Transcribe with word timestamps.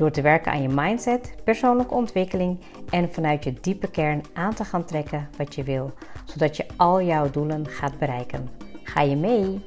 Door 0.00 0.10
te 0.10 0.22
werken 0.22 0.52
aan 0.52 0.62
je 0.62 0.68
mindset, 0.68 1.34
persoonlijke 1.44 1.94
ontwikkeling 1.94 2.60
en 2.90 3.12
vanuit 3.12 3.44
je 3.44 3.52
diepe 3.60 3.90
kern 3.90 4.22
aan 4.32 4.54
te 4.54 4.64
gaan 4.64 4.84
trekken 4.84 5.28
wat 5.36 5.54
je 5.54 5.62
wil, 5.62 5.92
zodat 6.24 6.56
je 6.56 6.66
al 6.76 7.02
jouw 7.02 7.30
doelen 7.30 7.66
gaat 7.66 7.98
bereiken. 7.98 8.48
Ga 8.82 9.00
je 9.00 9.16
mee? 9.16 9.60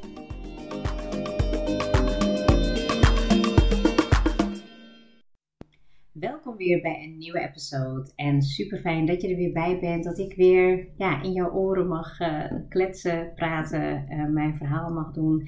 Welkom 6.12 6.58
weer 6.58 6.81
bij 6.81 7.04
een 7.04 7.18
nieuwe 7.18 7.40
episode. 7.40 8.12
En 8.16 8.42
super 8.42 8.78
fijn 8.78 9.06
dat 9.06 9.22
je 9.22 9.28
er 9.28 9.38
weer 9.38 9.54
bij 9.54 9.80
bent. 9.80 10.04
Dat 10.04 10.18
ik 10.18 10.36
weer 10.36 10.88
ja, 10.98 11.22
in 11.22 11.31
jouw 11.31 11.52
oren 11.52 11.88
mag 11.88 12.20
uh, 12.20 12.52
kletsen, 12.70 13.31
praten, 13.36 14.06
uh, 14.09 14.30
mijn 14.30 14.56
verhaal 14.56 14.94
mag 14.94 15.12
doen. 15.12 15.48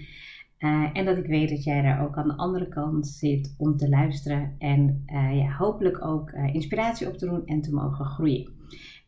Uh, 0.66 0.90
en 0.94 1.06
dat 1.06 1.18
ik 1.18 1.26
weet 1.26 1.50
dat 1.50 1.64
jij 1.64 1.82
daar 1.82 2.04
ook 2.04 2.18
aan 2.18 2.28
de 2.28 2.38
andere 2.38 2.68
kant 2.68 3.08
zit 3.08 3.56
om 3.58 3.78
te 3.78 3.90
luisteren 3.90 4.56
en 4.58 5.04
uh, 5.14 5.38
ja, 5.38 5.56
hopelijk 5.58 6.06
ook 6.06 6.32
uh, 6.32 6.54
inspiratie 6.54 7.08
op 7.08 7.18
te 7.18 7.26
doen 7.26 7.46
en 7.46 7.62
te 7.62 7.74
mogen 7.74 8.06
groeien. 8.06 8.54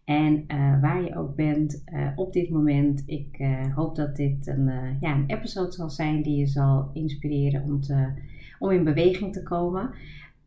En 0.06 0.46
waar 0.82 1.04
je 1.04 1.16
ook 1.16 1.36
bent 1.36 1.84
op 2.16 2.34
dit 2.34 2.50
moment, 2.50 3.04
ik 3.06 3.46
hoop 3.76 3.96
dat 3.96 4.16
dit 4.16 4.48
een, 4.48 4.70
ja, 5.00 5.16
een 5.16 5.24
episode 5.28 5.72
zal 5.72 5.90
zijn 5.90 6.22
die 6.22 6.38
je 6.38 6.46
zal 6.46 6.90
inspireren 6.94 7.64
om, 7.64 7.82
te, 7.82 8.14
om 8.60 8.72
in 8.72 8.84
beweging 8.84 9.34
te 9.34 9.44
komen. 9.44 9.90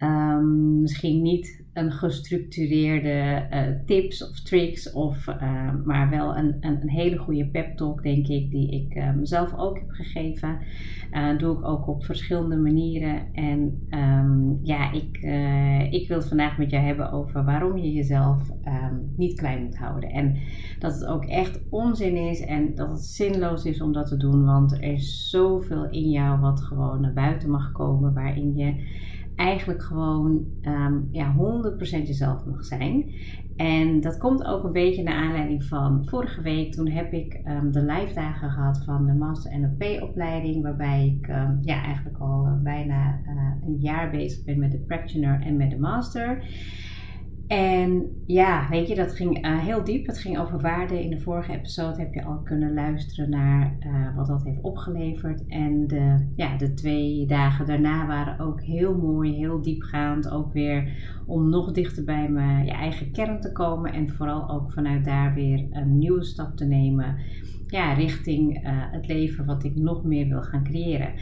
Um, 0.02 0.80
misschien 0.80 1.22
niet 1.22 1.64
een 1.72 1.92
gestructureerde 1.92 3.46
uh, 3.52 3.84
tips 3.86 4.28
of 4.30 4.40
tricks, 4.40 4.92
of, 4.92 5.26
uh, 5.26 5.70
maar 5.84 6.10
wel 6.10 6.36
een, 6.36 6.56
een, 6.60 6.82
een, 6.82 6.88
hele 6.88 7.16
goede 7.16 7.46
pep 7.46 7.76
talk, 7.76 8.02
denk 8.02 8.26
ik, 8.26 8.50
die 8.50 8.70
ik 8.70 8.94
uh, 8.94 9.12
mezelf 9.12 9.54
ook 9.56 9.78
heb 9.78 9.90
gegeven. 9.90 10.58
doe 11.38 11.58
ik 11.58 11.64
ook 11.64 11.88
op 11.88 12.04
verschillende 12.04 12.56
manieren. 12.56 13.34
En 13.34 13.86
um, 13.90 14.60
ja, 14.62 14.92
ik, 14.92 15.16
ik 15.92 16.08
wil 16.08 16.18
het 16.18 16.28
vandaag 16.28 16.58
met 16.58 16.70
jou 16.70 16.84
hebben 16.84 17.12
over 17.12 17.44
waarom 17.44 17.76
je 17.76 17.92
jezelf 17.92 18.50
niet 19.16 19.38
klein 19.38 19.64
moet 19.64 19.78
houden. 19.78 20.10
En 20.10 20.36
dat 20.78 20.92
het 20.92 21.06
ook 21.06 21.24
echt 21.24 21.60
onzin 21.70 22.16
is 22.16 22.40
en 22.40 22.74
dat 22.74 22.90
het 22.90 23.04
zinloos 23.04 23.64
is 23.64 23.80
om 23.80 23.92
dat 23.92 24.06
te 24.06 24.16
doen, 24.16 24.44
want 24.44 24.72
er 24.72 24.82
is 24.82 25.30
zoveel 25.30 25.88
in 25.90 26.10
jou 26.10 26.40
wat 26.40 26.60
gewoon 26.60 27.00
naar 27.00 27.12
buiten 27.12 27.50
mag 27.50 27.72
komen, 27.72 28.14
waarin 28.14 28.56
je 28.56 28.74
eigenlijk 29.40 29.82
gewoon 29.82 30.44
um, 30.62 31.08
ja, 31.10 31.34
100% 31.34 31.36
jezelf 31.80 32.44
mag 32.44 32.64
zijn. 32.64 33.10
En 33.56 34.00
dat 34.00 34.18
komt 34.18 34.44
ook 34.44 34.64
een 34.64 34.72
beetje 34.72 35.02
naar 35.02 35.14
aanleiding 35.14 35.64
van 35.64 36.06
vorige 36.06 36.42
week. 36.42 36.72
Toen 36.72 36.88
heb 36.88 37.12
ik 37.12 37.40
um, 37.46 37.72
de 37.72 37.82
live 37.82 38.14
dagen 38.14 38.50
gehad 38.50 38.82
van 38.84 39.06
de 39.06 39.12
Master 39.12 39.58
NLP 39.58 40.02
opleiding. 40.02 40.62
Waarbij 40.62 41.18
ik 41.18 41.28
um, 41.28 41.58
ja, 41.62 41.82
eigenlijk 41.82 42.18
al 42.18 42.46
uh, 42.46 42.62
bijna 42.62 43.20
uh, 43.26 43.68
een 43.68 43.78
jaar 43.78 44.10
bezig 44.10 44.44
ben 44.44 44.58
met 44.58 44.72
de 44.72 44.78
Practitioner 44.78 45.40
en 45.40 45.56
met 45.56 45.70
de 45.70 45.78
Master. 45.78 46.44
En 47.50 48.22
ja, 48.26 48.68
weet 48.68 48.88
je, 48.88 48.94
dat 48.94 49.14
ging 49.14 49.46
uh, 49.46 49.58
heel 49.58 49.84
diep. 49.84 50.06
Het 50.06 50.18
ging 50.18 50.38
over 50.38 50.60
waarde. 50.60 51.02
In 51.02 51.10
de 51.10 51.20
vorige 51.20 51.52
episode 51.52 51.98
heb 51.98 52.14
je 52.14 52.24
al 52.24 52.40
kunnen 52.42 52.74
luisteren 52.74 53.30
naar 53.30 53.76
uh, 53.86 54.16
wat 54.16 54.26
dat 54.26 54.44
heeft 54.44 54.60
opgeleverd. 54.62 55.46
En 55.46 55.86
de, 55.86 56.26
ja, 56.36 56.56
de 56.56 56.74
twee 56.74 57.26
dagen 57.26 57.66
daarna 57.66 58.06
waren 58.06 58.38
ook 58.38 58.60
heel 58.60 58.96
mooi, 58.96 59.34
heel 59.34 59.62
diepgaand. 59.62 60.30
Ook 60.30 60.52
weer 60.52 60.92
om 61.26 61.48
nog 61.48 61.72
dichter 61.72 62.04
bij 62.04 62.28
mijn 62.28 62.64
je 62.64 62.72
eigen 62.72 63.12
kern 63.12 63.40
te 63.40 63.52
komen. 63.52 63.92
En 63.92 64.08
vooral 64.08 64.50
ook 64.50 64.72
vanuit 64.72 65.04
daar 65.04 65.34
weer 65.34 65.66
een 65.70 65.98
nieuwe 65.98 66.24
stap 66.24 66.56
te 66.56 66.64
nemen. 66.64 67.16
Ja, 67.70 67.92
richting 67.92 68.64
uh, 68.64 68.70
het 68.90 69.06
leven 69.06 69.44
wat 69.44 69.64
ik 69.64 69.76
nog 69.76 70.04
meer 70.04 70.28
wil 70.28 70.42
gaan 70.42 70.64
creëren. 70.64 71.12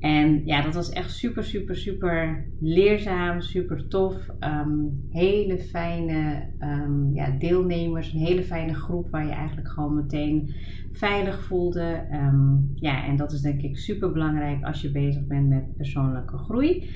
En 0.00 0.46
ja, 0.46 0.62
dat 0.62 0.74
was 0.74 0.90
echt 0.90 1.10
super, 1.10 1.44
super, 1.44 1.76
super 1.76 2.48
leerzaam, 2.60 3.40
super 3.40 3.88
tof. 3.88 4.28
Um, 4.40 5.06
hele 5.10 5.58
fijne 5.58 6.48
um, 6.60 7.14
ja, 7.14 7.30
deelnemers, 7.30 8.12
een 8.12 8.20
hele 8.20 8.42
fijne 8.42 8.74
groep 8.74 9.10
waar 9.10 9.26
je 9.26 9.32
eigenlijk 9.32 9.68
gewoon 9.68 9.94
meteen 9.94 10.54
veilig 10.92 11.42
voelde. 11.42 12.06
Um, 12.12 12.70
ja, 12.74 13.04
en 13.06 13.16
dat 13.16 13.32
is 13.32 13.40
denk 13.40 13.60
ik 13.62 13.76
super 13.76 14.12
belangrijk 14.12 14.64
als 14.64 14.82
je 14.82 14.90
bezig 14.90 15.26
bent 15.26 15.48
met 15.48 15.76
persoonlijke 15.76 16.38
groei. 16.38 16.90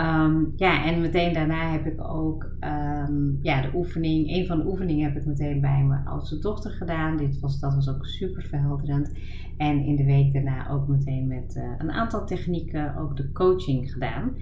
Um, 0.00 0.52
ja, 0.56 0.84
en 0.84 1.00
meteen 1.00 1.32
daarna 1.32 1.70
heb 1.70 1.86
ik 1.86 2.04
ook 2.10 2.56
um, 2.60 3.38
ja, 3.42 3.62
de 3.62 3.70
oefening, 3.74 4.28
een 4.28 4.46
van 4.46 4.58
de 4.58 4.66
oefeningen 4.66 5.04
heb 5.04 5.16
ik 5.16 5.26
meteen 5.26 5.60
bij 5.60 5.84
mijn 5.84 6.06
oudste 6.06 6.38
dochter 6.38 6.70
gedaan. 6.70 7.16
Dit 7.16 7.40
was, 7.40 7.60
dat 7.60 7.74
was 7.74 7.88
ook 7.88 8.06
super 8.06 8.42
verhelderend. 8.42 9.12
En 9.56 9.84
in 9.84 9.96
de 9.96 10.04
week 10.04 10.32
daarna 10.32 10.70
ook 10.70 10.88
meteen 10.88 11.26
met 11.26 11.56
uh, 11.56 11.64
een 11.78 11.90
aantal 11.90 12.26
technieken 12.26 12.96
ook 12.96 13.16
de 13.16 13.32
coaching 13.32 13.92
gedaan. 13.92 14.32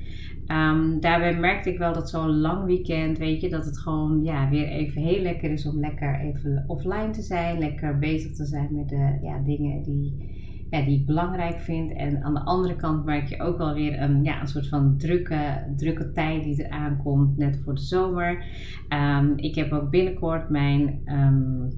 Um, 0.46 1.00
daarbij 1.00 1.38
merkte 1.38 1.70
ik 1.70 1.78
wel 1.78 1.92
dat 1.92 2.10
zo'n 2.10 2.40
lang 2.40 2.64
weekend, 2.64 3.18
weet 3.18 3.40
je, 3.40 3.48
dat 3.48 3.64
het 3.64 3.78
gewoon 3.78 4.22
ja, 4.22 4.48
weer 4.48 4.68
even 4.68 5.02
heel 5.02 5.22
lekker 5.22 5.50
is 5.50 5.66
om 5.66 5.78
lekker 5.80 6.20
even 6.20 6.64
offline 6.66 7.10
te 7.10 7.22
zijn. 7.22 7.58
Lekker 7.58 7.98
bezig 7.98 8.32
te 8.32 8.44
zijn 8.44 8.68
met 8.70 8.88
de 8.88 9.18
ja, 9.22 9.38
dingen 9.38 9.82
die 9.82 10.42
ja, 10.74 10.84
die 10.84 11.00
ik 11.00 11.06
belangrijk 11.06 11.60
vind. 11.60 11.92
En 11.92 12.22
aan 12.22 12.34
de 12.34 12.44
andere 12.44 12.76
kant 12.76 13.04
merk 13.04 13.28
je 13.28 13.40
ook 13.40 13.58
wel 13.58 13.74
weer 13.74 14.00
een, 14.02 14.24
ja, 14.24 14.40
een 14.40 14.48
soort 14.48 14.68
van 14.68 14.96
drukke, 14.98 15.72
drukke 15.76 16.12
tijd 16.12 16.44
die 16.44 16.64
eraan 16.64 17.00
komt, 17.02 17.36
net 17.36 17.60
voor 17.64 17.74
de 17.74 17.80
zomer. 17.80 18.44
Um, 18.88 19.32
ik 19.36 19.54
heb 19.54 19.72
ook 19.72 19.90
binnenkort 19.90 20.48
mijn 20.48 21.00
um, 21.06 21.68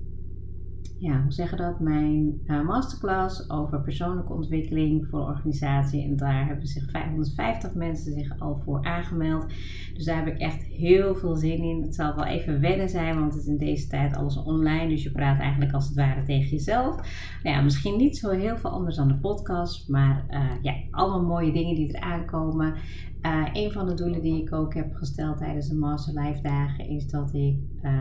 ja, 0.99 1.23
hoe 1.23 1.33
zeggen 1.33 1.59
dat? 1.59 1.81
Mijn 1.81 2.41
uh, 2.47 2.67
masterclass 2.67 3.51
over 3.51 3.81
persoonlijke 3.81 4.33
ontwikkeling 4.33 5.07
voor 5.07 5.21
organisatie. 5.21 6.03
En 6.03 6.17
daar 6.17 6.47
hebben 6.47 6.67
zich 6.67 6.91
550 6.91 7.75
mensen 7.75 8.13
zich 8.13 8.39
al 8.39 8.61
voor 8.65 8.85
aangemeld. 8.85 9.47
Dus 9.95 10.05
daar 10.05 10.17
heb 10.17 10.27
ik 10.27 10.39
echt 10.39 10.63
heel 10.63 11.15
veel 11.15 11.37
zin 11.37 11.63
in. 11.63 11.83
Het 11.83 11.95
zal 11.95 12.15
wel 12.15 12.25
even 12.25 12.61
wennen 12.61 12.89
zijn, 12.89 13.19
want 13.19 13.33
het 13.33 13.43
is 13.43 13.49
in 13.49 13.59
deze 13.59 13.89
tijd 13.89 14.17
alles 14.17 14.43
online. 14.43 14.89
Dus 14.89 15.03
je 15.03 15.13
praat 15.13 15.41
eigenlijk 15.41 15.73
als 15.73 15.87
het 15.87 15.97
ware 15.97 16.23
tegen 16.23 16.51
jezelf. 16.51 16.97
Nou 17.43 17.57
ja, 17.57 17.63
misschien 17.63 17.97
niet 17.97 18.17
zo 18.17 18.31
heel 18.31 18.57
veel 18.57 18.71
anders 18.71 18.97
dan 18.97 19.09
de 19.09 19.19
podcast. 19.19 19.89
Maar 19.89 20.25
uh, 20.31 20.63
ja, 20.63 20.75
allemaal 20.91 21.25
mooie 21.25 21.53
dingen 21.53 21.75
die 21.75 21.93
er 21.93 22.01
aankomen. 22.01 22.75
Uh, 23.23 23.47
een 23.53 23.73
van 23.73 23.87
de 23.87 23.95
doelen 23.95 24.23
die 24.23 24.43
ik 24.43 24.53
ook 24.53 24.75
heb 24.75 24.95
gesteld 24.95 25.39
tijdens 25.39 25.69
de 25.69 25.77
Master 25.77 26.23
Life 26.23 26.43
dagen 26.43 26.89
is 26.89 27.07
dat 27.07 27.35
ik 27.35 27.59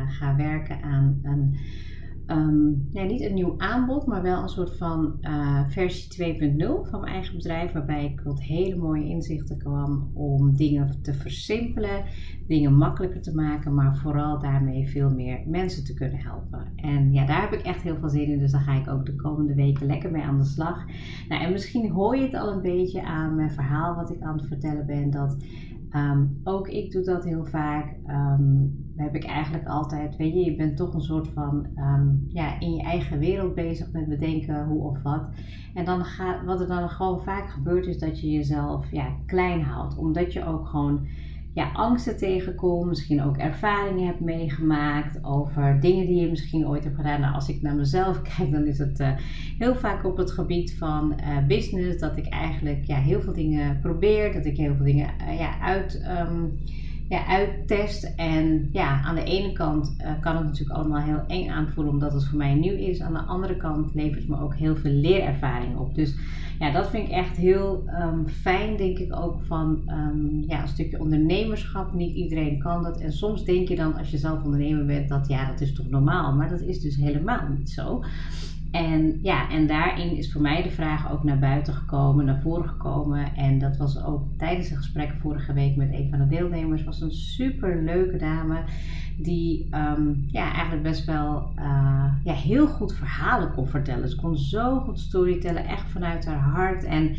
ga 0.08 0.36
werken 0.36 0.82
aan 0.82 1.20
een 1.24 1.58
ja, 2.92 3.04
niet 3.04 3.22
een 3.22 3.34
nieuw 3.34 3.54
aanbod, 3.58 4.06
maar 4.06 4.22
wel 4.22 4.42
een 4.42 4.50
soort 4.50 4.78
van 4.78 5.18
uh, 5.22 5.70
versie 5.70 6.36
2.0 6.56 6.90
van 6.90 7.00
mijn 7.00 7.14
eigen 7.14 7.36
bedrijf. 7.36 7.72
Waarbij 7.72 8.06
ik 8.06 8.22
tot 8.22 8.42
hele 8.42 8.76
mooie 8.76 9.06
inzichten 9.06 9.58
kwam 9.58 10.12
om 10.14 10.56
dingen 10.56 11.02
te 11.02 11.14
versimpelen, 11.14 12.04
dingen 12.48 12.78
makkelijker 12.78 13.22
te 13.22 13.36
maken, 13.36 13.74
maar 13.74 13.96
vooral 13.96 14.40
daarmee 14.40 14.88
veel 14.88 15.10
meer 15.10 15.40
mensen 15.46 15.86
te 15.86 15.94
kunnen 15.94 16.20
helpen. 16.20 16.68
En 16.76 17.14
ja, 17.14 17.26
daar 17.26 17.42
heb 17.42 17.54
ik 17.54 17.66
echt 17.66 17.82
heel 17.82 17.98
veel 17.98 18.10
zin 18.10 18.32
in, 18.32 18.40
dus 18.40 18.52
daar 18.52 18.62
ga 18.62 18.74
ik 18.74 18.90
ook 18.90 19.06
de 19.06 19.16
komende 19.16 19.56
weken 19.56 19.86
lekker 19.86 20.12
mee 20.12 20.24
aan 20.24 20.40
de 20.40 20.46
slag. 20.46 20.86
Nou, 21.30 21.44
en 21.44 21.52
misschien 21.52 21.90
hoor 21.90 22.16
je 22.16 22.24
het 22.24 22.34
al 22.34 22.52
een 22.52 22.62
beetje 22.62 23.04
aan 23.04 23.36
mijn 23.36 23.52
verhaal 23.52 23.96
wat 23.96 24.12
ik 24.12 24.22
aan 24.22 24.38
het 24.38 24.48
vertellen 24.48 24.86
ben, 24.86 25.12
dat 25.12 25.38
Um, 25.96 26.40
ook 26.44 26.68
ik 26.68 26.92
doe 26.92 27.04
dat 27.04 27.24
heel 27.24 27.46
vaak. 27.46 27.96
Um, 28.08 28.84
heb 28.96 29.16
ik 29.16 29.26
eigenlijk 29.26 29.68
altijd, 29.68 30.16
weet 30.16 30.34
je, 30.34 30.40
je 30.40 30.56
bent 30.56 30.78
toch 30.78 30.94
een 30.94 31.02
soort 31.02 31.28
van 31.28 31.68
um, 31.76 32.26
ja, 32.28 32.60
in 32.60 32.76
je 32.76 32.84
eigen 32.84 33.20
wereld 33.20 33.56
bezig 33.56 33.92
met 33.92 34.08
bedenken 34.08 34.66
hoe 34.66 34.84
of 34.84 35.02
wat. 35.02 35.30
En 35.74 35.86
dan 35.86 36.06
gaat, 36.06 36.46
wat 36.46 36.62
er 36.62 36.68
dan 36.68 36.90
gewoon 36.90 37.22
vaak 37.22 37.50
gebeurt, 37.50 37.86
is 37.86 38.00
dat 38.00 38.20
je 38.20 38.32
jezelf 38.32 38.92
ja, 38.92 39.16
klein 39.26 39.62
houdt. 39.62 39.98
Omdat 39.98 40.34
je 40.34 40.46
ook 40.46 40.68
gewoon 40.68 41.08
ja, 41.56 41.72
angsten 41.74 42.18
tegenkomt, 42.18 42.88
misschien 42.88 43.24
ook 43.24 43.38
ervaringen 43.38 44.06
hebt 44.06 44.20
meegemaakt 44.20 45.24
over 45.24 45.80
dingen 45.80 46.06
die 46.06 46.22
je 46.22 46.30
misschien 46.30 46.68
ooit 46.68 46.84
hebt 46.84 46.96
gedaan. 46.96 47.22
Nou, 47.22 47.34
als 47.34 47.50
ik 47.50 47.62
naar 47.62 47.76
mezelf 47.76 48.22
kijk, 48.36 48.52
dan 48.52 48.66
is 48.66 48.78
het 48.78 49.00
uh, 49.00 49.10
heel 49.58 49.76
vaak 49.76 50.06
op 50.06 50.18
het 50.18 50.32
gebied 50.32 50.78
van 50.78 51.20
uh, 51.20 51.46
business 51.48 52.00
dat 52.00 52.18
ik 52.18 52.28
eigenlijk 52.28 52.84
ja, 52.84 52.96
heel 52.96 53.22
veel 53.22 53.34
dingen 53.34 53.80
probeer, 53.80 54.34
dat 54.34 54.46
ik 54.46 54.58
heel 54.58 54.76
veel 54.76 54.86
dingen 54.86 55.10
uh, 55.22 55.40
ja, 55.40 55.60
uit. 55.60 56.06
Um, 56.20 56.58
ja, 57.10 57.26
uittest. 57.26 58.04
En 58.16 58.70
ja, 58.72 59.02
aan 59.02 59.16
de 59.16 59.24
ene 59.24 59.54
kant 59.54 59.96
uh, 60.02 60.12
kan 60.22 60.36
het 60.36 60.46
natuurlijk 60.46 60.80
allemaal 60.80 61.02
heel 61.02 61.24
eng 61.28 61.50
aanvoelen 61.50 61.94
omdat 61.94 62.14
het 62.14 62.26
voor 62.26 62.38
mij 62.38 62.54
nieuw 62.54 62.76
is. 62.76 63.02
Aan 63.02 63.14
de 63.14 63.20
andere 63.20 63.58
kant 63.58 63.94
levert 63.94 64.20
het 64.20 64.30
me 64.30 64.40
ook 64.40 64.56
heel 64.56 64.76
veel 64.76 64.92
leerervaring 64.92 65.78
op. 65.78 65.96
Dus 65.96 66.16
ja, 66.60 66.72
dat 66.72 66.90
vind 66.90 67.08
ik 67.08 67.14
echt 67.14 67.38
heel 67.38 67.84
um, 68.02 68.28
fijn, 68.28 68.78
denk 68.78 68.98
ik 68.98 69.16
ook 69.16 69.42
van 69.48 69.82
um, 69.88 70.44
ja, 70.48 70.62
een 70.62 70.68
stukje 70.68 71.00
ondernemerschap. 71.00 71.94
Niet 71.94 72.16
iedereen 72.16 72.60
kan 72.60 72.84
dat. 72.84 73.00
En 73.00 73.12
soms 73.12 73.46
denk 73.46 73.68
je 73.68 73.76
dan 73.76 73.98
als 73.98 74.12
je 74.12 74.18
zelf 74.18 74.44
ondernemer 74.44 74.86
bent 74.86 75.10
dat 75.10 75.28
ja, 75.28 75.48
dat 75.50 75.62
is 75.62 75.74
toch 75.74 75.90
normaal. 75.90 76.36
Maar 76.36 76.50
dat 76.50 76.62
is 76.62 76.80
dus 76.80 76.96
helemaal 76.96 77.48
niet 77.58 77.70
zo. 77.70 78.04
En 78.76 79.20
ja, 79.22 79.50
en 79.50 79.68
daarin 79.68 80.18
is 80.18 80.32
voor 80.32 80.42
mij 80.42 80.64
de 80.64 80.72
vraag 80.72 81.12
ook 81.12 81.24
naar 81.24 81.40
buiten 81.40 81.74
gekomen, 81.74 82.26
naar 82.26 82.42
voren 82.42 82.70
gekomen. 82.70 83.36
En 83.36 83.60
dat 83.60 83.78
was 83.78 84.04
ook 84.04 84.24
tijdens 84.38 84.70
een 84.70 84.78
gesprek 84.78 85.14
vorige 85.22 85.54
week 85.54 85.76
met 85.76 85.92
een 85.92 86.10
van 86.10 86.20
de 86.20 86.28
deelnemers. 86.28 86.84
Was 86.84 87.02
een 87.02 87.12
super 87.12 87.84
leuke 87.84 88.18
dame 88.18 88.64
die 89.18 89.70
um, 89.76 90.26
ja, 90.28 90.54
eigenlijk 90.54 90.84
best 90.84 91.06
wel 91.06 91.52
uh, 91.60 92.14
ja, 92.24 92.34
heel 92.34 92.68
goed 92.68 92.94
verhalen 92.94 93.54
kon 93.54 93.68
vertellen. 93.68 94.10
Ze 94.10 94.16
kon 94.16 94.38
zo 94.38 94.80
goed 94.80 95.00
storytellen, 95.00 95.66
echt 95.66 95.90
vanuit 95.90 96.26
haar 96.26 96.40
hart. 96.40 96.84
En 96.84 97.16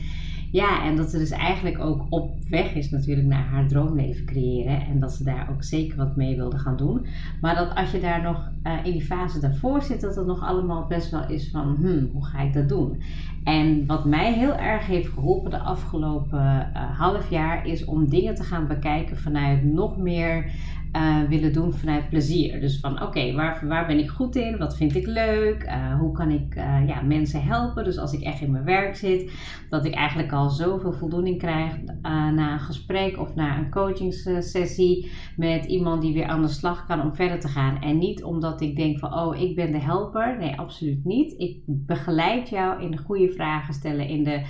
ja, 0.50 0.84
en 0.84 0.96
dat 0.96 1.10
ze 1.10 1.18
dus 1.18 1.30
eigenlijk 1.30 1.78
ook 1.78 2.06
op 2.08 2.30
weg 2.48 2.74
is 2.74 2.90
natuurlijk 2.90 3.26
naar 3.26 3.44
haar 3.44 3.68
droomleven 3.68 4.24
creëren. 4.24 4.86
En 4.86 5.00
dat 5.00 5.12
ze 5.12 5.24
daar 5.24 5.50
ook 5.50 5.62
zeker 5.62 5.96
wat 5.96 6.16
mee 6.16 6.36
wilde 6.36 6.58
gaan 6.58 6.76
doen. 6.76 7.06
Maar 7.40 7.54
dat 7.54 7.74
als 7.74 7.90
je 7.90 8.00
daar 8.00 8.22
nog 8.22 8.50
uh, 8.64 8.72
in 8.84 8.92
die 8.92 9.02
fase 9.02 9.40
daarvoor 9.40 9.82
zit, 9.82 10.00
dat 10.00 10.16
het 10.16 10.26
nog 10.26 10.42
allemaal 10.42 10.86
best 10.86 11.10
wel 11.10 11.28
is 11.28 11.50
van, 11.50 11.76
hmm, 11.76 12.08
hoe 12.12 12.24
ga 12.24 12.40
ik 12.40 12.52
dat 12.52 12.68
doen? 12.68 13.02
En 13.44 13.86
wat 13.86 14.04
mij 14.04 14.32
heel 14.32 14.54
erg 14.54 14.86
heeft 14.86 15.08
geholpen 15.08 15.50
de 15.50 15.58
afgelopen 15.58 16.70
uh, 16.74 16.98
half 16.98 17.30
jaar, 17.30 17.66
is 17.66 17.84
om 17.84 18.08
dingen 18.08 18.34
te 18.34 18.42
gaan 18.42 18.66
bekijken 18.66 19.16
vanuit 19.16 19.64
nog 19.64 19.96
meer 19.96 20.52
uh, 20.96 21.22
willen 21.28 21.52
doen 21.52 21.72
vanuit 21.72 22.08
plezier. 22.08 22.60
Dus 22.60 22.80
van 22.80 23.02
oké, 23.02 23.32
waar, 23.32 23.66
waar 23.66 23.86
ben 23.86 23.98
ik 23.98 24.08
goed 24.08 24.36
in? 24.36 24.58
Wat 24.58 24.76
vind 24.76 24.94
ik 24.94 25.06
leuk? 25.06 25.64
Uh, 25.64 25.98
hoe 25.98 26.12
kan 26.12 26.30
ik 26.30 26.56
uh, 26.56 26.86
ja, 26.86 27.00
mensen 27.00 27.42
helpen? 27.42 27.84
Dus 27.84 27.98
als 27.98 28.12
ik 28.12 28.20
echt 28.20 28.40
in 28.40 28.50
mijn 28.50 28.64
werk 28.64 28.96
zit, 28.96 29.32
dat 29.70 29.84
ik 29.84 29.94
eigenlijk 29.94 30.32
al 30.32 30.50
zoveel 30.50 30.92
voldoening 30.92 31.38
krijg 31.38 31.72
na 32.02 32.52
een 32.52 32.60
gesprek 32.60 33.18
of 33.18 33.34
na 33.34 33.58
een 33.58 33.70
coachingssessie 33.70 35.10
met 35.36 35.64
iemand 35.64 36.02
die 36.02 36.14
weer 36.14 36.26
aan 36.26 36.42
de 36.42 36.48
slag 36.48 36.86
kan 36.86 37.02
om 37.02 37.14
verder 37.14 37.40
te 37.40 37.48
gaan. 37.48 37.82
En 37.82 37.98
niet 37.98 38.24
omdat 38.24 38.60
ik 38.60 38.76
denk 38.76 38.98
van 38.98 39.14
oh, 39.14 39.40
ik 39.40 39.56
ben 39.56 39.72
de 39.72 39.80
helper. 39.80 40.36
Nee, 40.38 40.58
absoluut 40.58 41.04
niet. 41.04 41.34
Ik 41.38 41.60
begeleid 41.66 42.48
jou 42.48 42.82
in 42.82 42.90
de 42.90 42.98
goede 42.98 43.30
vragen 43.30 43.74
stellen, 43.74 44.08
in 44.08 44.24
de 44.24 44.42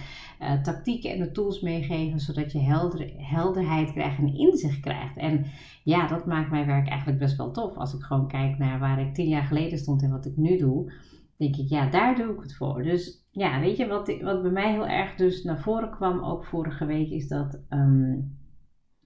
tactieken 0.63 1.11
en 1.11 1.19
de 1.19 1.31
tools 1.31 1.61
meegeven, 1.61 2.21
zodat 2.21 2.53
je 2.53 2.59
helder, 2.59 3.11
helderheid 3.17 3.93
krijgt 3.93 4.19
en 4.19 4.35
inzicht 4.35 4.81
krijgt. 4.81 5.17
En 5.17 5.47
ja, 5.87 6.07
dat 6.07 6.27
maakt 6.27 6.51
mijn 6.51 6.67
werk 6.67 6.89
eigenlijk 6.89 7.19
best 7.19 7.37
wel 7.37 7.51
tof. 7.51 7.77
Als 7.77 7.95
ik 7.95 8.03
gewoon 8.03 8.29
kijk 8.29 8.59
naar 8.59 8.79
waar 8.79 9.01
ik 9.01 9.15
tien 9.15 9.29
jaar 9.29 9.43
geleden 9.43 9.79
stond 9.79 10.03
en 10.03 10.11
wat 10.11 10.27
ik 10.27 10.37
nu 10.37 10.59
doe, 10.59 10.93
denk 11.37 11.57
ik, 11.57 11.69
ja, 11.69 11.91
daar 11.91 12.15
doe 12.15 12.35
ik 12.35 12.41
het 12.41 12.57
voor. 12.57 12.83
Dus 12.83 13.27
ja, 13.31 13.61
weet 13.61 13.77
je, 13.77 13.87
wat, 13.87 14.21
wat 14.21 14.43
bij 14.43 14.51
mij 14.51 14.73
heel 14.73 14.87
erg 14.87 15.15
dus 15.15 15.43
naar 15.43 15.61
voren 15.61 15.91
kwam, 15.91 16.25
ook 16.25 16.45
vorige 16.45 16.87
week, 16.87 17.11
is 17.11 17.29
dat 17.29 17.61
um, 17.71 18.37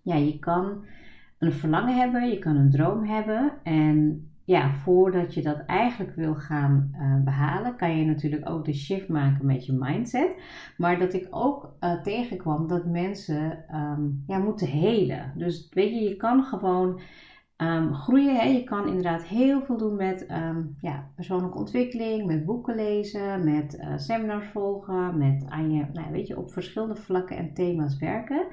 ja, 0.03 0.15
je 0.15 0.39
kan 0.39 0.85
een 1.39 1.53
verlangen 1.53 1.97
hebben, 1.97 2.29
je 2.29 2.39
kan 2.39 2.57
een 2.57 2.71
droom 2.71 3.05
hebben 3.05 3.53
en 3.63 4.30
ja, 4.51 4.75
voordat 4.75 5.35
je 5.35 5.43
dat 5.43 5.65
eigenlijk 5.67 6.15
wil 6.15 6.35
gaan 6.35 6.91
uh, 6.95 7.25
behalen, 7.25 7.77
kan 7.77 7.97
je 7.97 8.05
natuurlijk 8.05 8.49
ook 8.49 8.65
de 8.65 8.75
shift 8.75 9.09
maken 9.09 9.47
met 9.47 9.67
je 9.67 9.73
mindset. 9.73 10.35
Maar 10.77 10.99
dat 10.99 11.13
ik 11.13 11.27
ook 11.31 11.77
uh, 11.81 12.03
tegenkwam 12.03 12.69
dat 12.69 12.85
mensen 12.85 13.65
um, 13.75 14.25
ja, 14.27 14.39
moeten 14.39 14.67
helen. 14.67 15.33
Dus 15.37 15.69
weet 15.73 15.91
je, 15.91 16.01
je 16.01 16.17
kan 16.17 16.45
gewoon 16.45 17.01
um, 17.57 17.95
groeien. 17.95 18.37
Hè? 18.37 18.45
Je 18.45 18.65
kan 18.65 18.89
inderdaad 18.89 19.25
heel 19.25 19.63
veel 19.63 19.77
doen 19.77 19.97
met 19.97 20.27
um, 20.31 20.77
ja, 20.81 21.09
persoonlijke 21.15 21.59
ontwikkeling, 21.59 22.27
met 22.27 22.45
boeken 22.45 22.75
lezen, 22.75 23.45
met 23.45 23.79
uh, 23.81 23.93
seminars 23.97 24.47
volgen, 24.47 25.19
met 25.19 25.45
aan 25.49 25.73
je, 25.73 25.85
nou, 25.93 26.13
weet 26.13 26.27
je, 26.27 26.39
op 26.39 26.53
verschillende 26.53 26.97
vlakken 26.97 27.37
en 27.37 27.55
thema's 27.55 27.99
werken. 27.99 28.47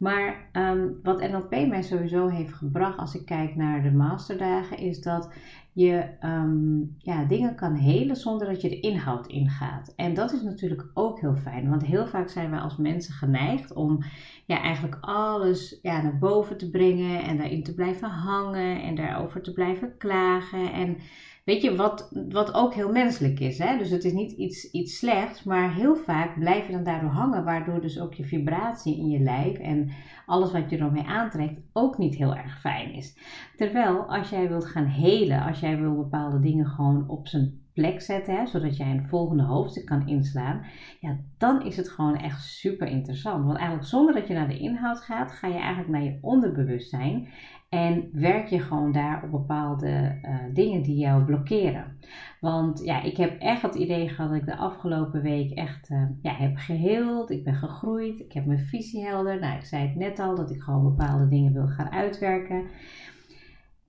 Maar 0.00 0.48
um, 0.52 0.98
wat 1.02 1.20
NLP 1.30 1.50
mij 1.50 1.82
sowieso 1.82 2.28
heeft 2.28 2.52
gebracht 2.52 2.98
als 2.98 3.14
ik 3.14 3.24
kijk 3.24 3.56
naar 3.56 3.82
de 3.82 3.90
masterdagen, 3.90 4.78
is 4.78 5.00
dat 5.00 5.32
je 5.72 6.08
um, 6.24 6.94
ja, 6.98 7.24
dingen 7.24 7.54
kan 7.54 7.74
helen 7.74 8.16
zonder 8.16 8.46
dat 8.46 8.60
je 8.60 8.68
de 8.68 8.80
inhoud 8.80 9.26
ingaat. 9.26 9.92
En 9.96 10.14
dat 10.14 10.32
is 10.32 10.42
natuurlijk 10.42 10.90
ook 10.94 11.20
heel 11.20 11.36
fijn, 11.36 11.68
want 11.68 11.86
heel 11.86 12.06
vaak 12.06 12.28
zijn 12.28 12.50
wij 12.50 12.60
als 12.60 12.76
mensen 12.76 13.14
geneigd 13.14 13.72
om 13.72 13.98
ja, 14.46 14.62
eigenlijk 14.62 14.98
alles 15.00 15.78
ja, 15.82 16.02
naar 16.02 16.18
boven 16.18 16.58
te 16.58 16.70
brengen 16.70 17.22
en 17.22 17.36
daarin 17.36 17.62
te 17.62 17.74
blijven 17.74 18.08
hangen 18.08 18.82
en 18.82 18.94
daarover 18.94 19.42
te 19.42 19.52
blijven 19.52 19.96
klagen. 19.96 20.72
En 20.72 20.96
Weet 21.44 21.62
je, 21.62 21.76
wat, 21.76 22.10
wat 22.28 22.54
ook 22.54 22.74
heel 22.74 22.92
menselijk 22.92 23.40
is. 23.40 23.58
Hè? 23.58 23.78
Dus 23.78 23.90
het 23.90 24.04
is 24.04 24.12
niet 24.12 24.32
iets, 24.32 24.70
iets 24.70 24.98
slechts, 24.98 25.42
maar 25.42 25.74
heel 25.74 25.96
vaak 25.96 26.38
blijf 26.38 26.66
je 26.66 26.72
dan 26.72 26.84
daardoor 26.84 27.10
hangen, 27.10 27.44
waardoor 27.44 27.80
dus 27.80 28.00
ook 28.00 28.14
je 28.14 28.24
vibratie 28.24 28.98
in 28.98 29.08
je 29.08 29.18
lijf 29.18 29.58
en 29.58 29.90
alles 30.26 30.52
wat 30.52 30.70
je 30.70 30.78
ermee 30.78 31.06
aantrekt 31.06 31.60
ook 31.72 31.98
niet 31.98 32.14
heel 32.14 32.34
erg 32.34 32.60
fijn 32.60 32.92
is. 32.92 33.18
Terwijl 33.56 33.98
als 33.98 34.30
jij 34.30 34.48
wilt 34.48 34.66
gaan 34.66 34.86
helen, 34.86 35.42
als 35.42 35.60
jij 35.60 35.80
wil 35.80 35.96
bepaalde 35.96 36.40
dingen 36.40 36.66
gewoon 36.66 37.08
op 37.08 37.28
zijn 37.28 37.60
plek 37.74 38.00
zetten, 38.00 38.34
hè, 38.34 38.46
zodat 38.46 38.76
jij 38.76 38.90
een 38.90 39.08
volgende 39.08 39.42
hoofdstuk 39.42 39.86
kan 39.86 40.08
inslaan, 40.08 40.64
ja, 41.00 41.16
dan 41.38 41.64
is 41.64 41.76
het 41.76 41.88
gewoon 41.88 42.16
echt 42.16 42.44
super 42.44 42.86
interessant. 42.86 43.44
Want 43.44 43.58
eigenlijk 43.58 43.88
zonder 43.88 44.14
dat 44.14 44.26
je 44.28 44.34
naar 44.34 44.48
de 44.48 44.58
inhoud 44.58 45.00
gaat, 45.00 45.32
ga 45.32 45.46
je 45.48 45.58
eigenlijk 45.58 45.88
naar 45.88 46.02
je 46.02 46.18
onderbewustzijn 46.20 47.28
en 47.70 48.08
werk 48.12 48.46
je 48.46 48.60
gewoon 48.60 48.92
daar 48.92 49.22
op 49.24 49.30
bepaalde 49.30 50.18
uh, 50.22 50.36
dingen 50.54 50.82
die 50.82 50.96
jou 50.96 51.24
blokkeren. 51.24 51.96
Want 52.40 52.84
ja, 52.84 53.02
ik 53.02 53.16
heb 53.16 53.40
echt 53.40 53.62
het 53.62 53.74
idee 53.74 54.08
gehad 54.08 54.30
dat 54.30 54.40
ik 54.40 54.46
de 54.46 54.56
afgelopen 54.56 55.22
week 55.22 55.50
echt 55.50 55.90
uh, 55.90 56.02
ja, 56.22 56.34
heb 56.34 56.56
geheeld. 56.56 57.30
Ik 57.30 57.44
ben 57.44 57.54
gegroeid. 57.54 58.20
Ik 58.20 58.32
heb 58.32 58.46
mijn 58.46 58.58
visie 58.58 59.04
helder. 59.04 59.40
Nou, 59.40 59.56
ik 59.56 59.64
zei 59.64 59.86
het 59.86 59.96
net 59.96 60.18
al 60.18 60.34
dat 60.34 60.50
ik 60.50 60.60
gewoon 60.60 60.82
bepaalde 60.82 61.28
dingen 61.28 61.52
wil 61.52 61.66
gaan 61.66 61.90
uitwerken. 61.90 62.64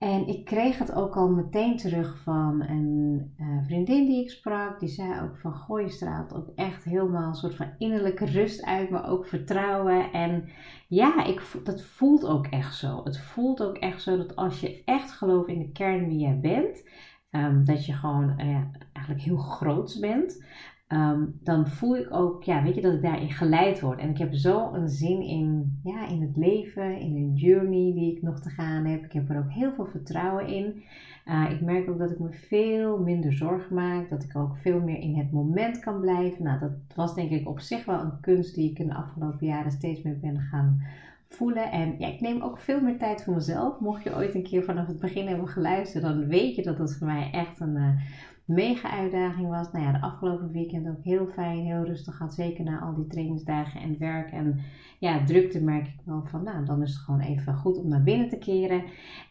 En 0.02 0.26
ik 0.26 0.44
kreeg 0.44 0.78
het 0.78 0.92
ook 0.92 1.16
al 1.16 1.28
meteen 1.28 1.76
terug 1.76 2.18
van 2.18 2.62
een 2.68 3.34
uh, 3.40 3.64
vriendin 3.64 4.06
die 4.06 4.22
ik 4.22 4.30
sprak. 4.30 4.80
Die 4.80 4.88
zei 4.88 5.20
ook 5.20 5.38
van, 5.38 5.54
gooi 5.54 5.90
straalt 5.90 6.34
ook 6.34 6.48
echt 6.54 6.84
helemaal 6.84 7.28
een 7.28 7.34
soort 7.34 7.54
van 7.54 7.70
innerlijke 7.78 8.24
rust 8.24 8.64
uit, 8.64 8.90
maar 8.90 9.08
ook 9.08 9.26
vertrouwen. 9.26 10.12
En 10.12 10.48
ja, 10.88 11.24
ik, 11.24 11.42
dat 11.64 11.82
voelt 11.82 12.26
ook 12.26 12.46
echt 12.46 12.76
zo. 12.76 13.00
Het 13.04 13.20
voelt 13.20 13.62
ook 13.62 13.76
echt 13.76 14.02
zo 14.02 14.16
dat 14.16 14.36
als 14.36 14.60
je 14.60 14.82
echt 14.84 15.12
gelooft 15.12 15.48
in 15.48 15.58
de 15.58 15.72
kern 15.72 16.08
wie 16.08 16.18
jij 16.18 16.38
bent, 16.40 16.88
um, 17.30 17.64
dat 17.64 17.86
je 17.86 17.92
gewoon 17.92 18.34
uh, 18.40 18.60
eigenlijk 18.92 19.24
heel 19.24 19.36
groots 19.36 19.98
bent. 19.98 20.44
Um, 20.92 21.38
dan 21.42 21.66
voel 21.66 21.96
ik 21.96 22.06
ook, 22.10 22.42
ja, 22.42 22.62
weet 22.62 22.74
je, 22.74 22.80
dat 22.80 22.94
ik 22.94 23.02
daarin 23.02 23.30
geleid 23.30 23.80
word. 23.80 23.98
En 23.98 24.10
ik 24.10 24.18
heb 24.18 24.34
zo 24.34 24.72
een 24.72 24.88
zin 24.88 25.22
in, 25.22 25.78
ja, 25.84 26.08
in 26.08 26.22
het 26.22 26.36
leven, 26.36 27.00
in 27.00 27.16
een 27.16 27.34
journey 27.34 27.92
die 27.92 28.16
ik 28.16 28.22
nog 28.22 28.40
te 28.40 28.48
gaan 28.48 28.84
heb. 28.84 29.04
Ik 29.04 29.12
heb 29.12 29.30
er 29.30 29.38
ook 29.38 29.50
heel 29.50 29.72
veel 29.72 29.86
vertrouwen 29.86 30.46
in. 30.46 30.82
Uh, 31.26 31.50
ik 31.50 31.60
merk 31.60 31.90
ook 31.90 31.98
dat 31.98 32.10
ik 32.10 32.18
me 32.18 32.32
veel 32.32 32.98
minder 32.98 33.32
zorgen 33.32 33.74
maak, 33.74 34.10
dat 34.10 34.22
ik 34.22 34.36
ook 34.36 34.56
veel 34.56 34.80
meer 34.80 34.98
in 34.98 35.16
het 35.16 35.32
moment 35.32 35.78
kan 35.78 36.00
blijven. 36.00 36.44
Nou, 36.44 36.58
dat 36.58 36.72
was 36.94 37.14
denk 37.14 37.30
ik 37.30 37.48
op 37.48 37.60
zich 37.60 37.84
wel 37.84 38.00
een 38.00 38.20
kunst 38.20 38.54
die 38.54 38.70
ik 38.70 38.78
in 38.78 38.88
de 38.88 38.94
afgelopen 38.94 39.46
jaren 39.46 39.72
steeds 39.72 40.02
meer 40.02 40.18
ben 40.20 40.40
gaan 40.40 40.82
voelen. 41.28 41.70
En 41.70 41.94
ja, 41.98 42.06
ik 42.06 42.20
neem 42.20 42.42
ook 42.42 42.58
veel 42.58 42.80
meer 42.80 42.98
tijd 42.98 43.24
voor 43.24 43.34
mezelf. 43.34 43.80
Mocht 43.80 44.02
je 44.02 44.16
ooit 44.16 44.34
een 44.34 44.42
keer 44.42 44.64
vanaf 44.64 44.86
het 44.86 44.98
begin 44.98 45.26
hebben 45.26 45.48
geluisterd, 45.48 46.04
dan 46.04 46.26
weet 46.26 46.54
je 46.54 46.62
dat 46.62 46.78
het 46.78 46.96
voor 46.96 47.06
mij 47.06 47.30
echt 47.32 47.60
een 47.60 47.76
uh, 47.76 47.88
mega 48.44 48.90
uitdaging 48.90 49.48
was. 49.48 49.72
Nou 49.72 49.84
ja, 49.84 49.92
de 49.92 50.00
afgelopen 50.00 50.52
weekend 50.52 50.88
ook 50.88 51.02
heel 51.02 51.26
fijn, 51.26 51.64
heel 51.64 51.84
rustig 51.84 52.18
had. 52.18 52.34
Zeker 52.34 52.64
na 52.64 52.80
al 52.80 52.94
die 52.94 53.06
trainingsdagen 53.06 53.80
en 53.80 53.98
werk 53.98 54.32
en 54.32 54.60
ja, 55.02 55.24
drukte 55.24 55.60
merk 55.62 55.86
ik 55.86 56.00
wel 56.04 56.22
van, 56.24 56.42
nou, 56.42 56.64
dan 56.64 56.82
is 56.82 56.90
het 56.92 56.98
gewoon 56.98 57.20
even 57.20 57.54
goed 57.54 57.78
om 57.78 57.88
naar 57.88 58.02
binnen 58.02 58.28
te 58.28 58.38
keren. 58.38 58.82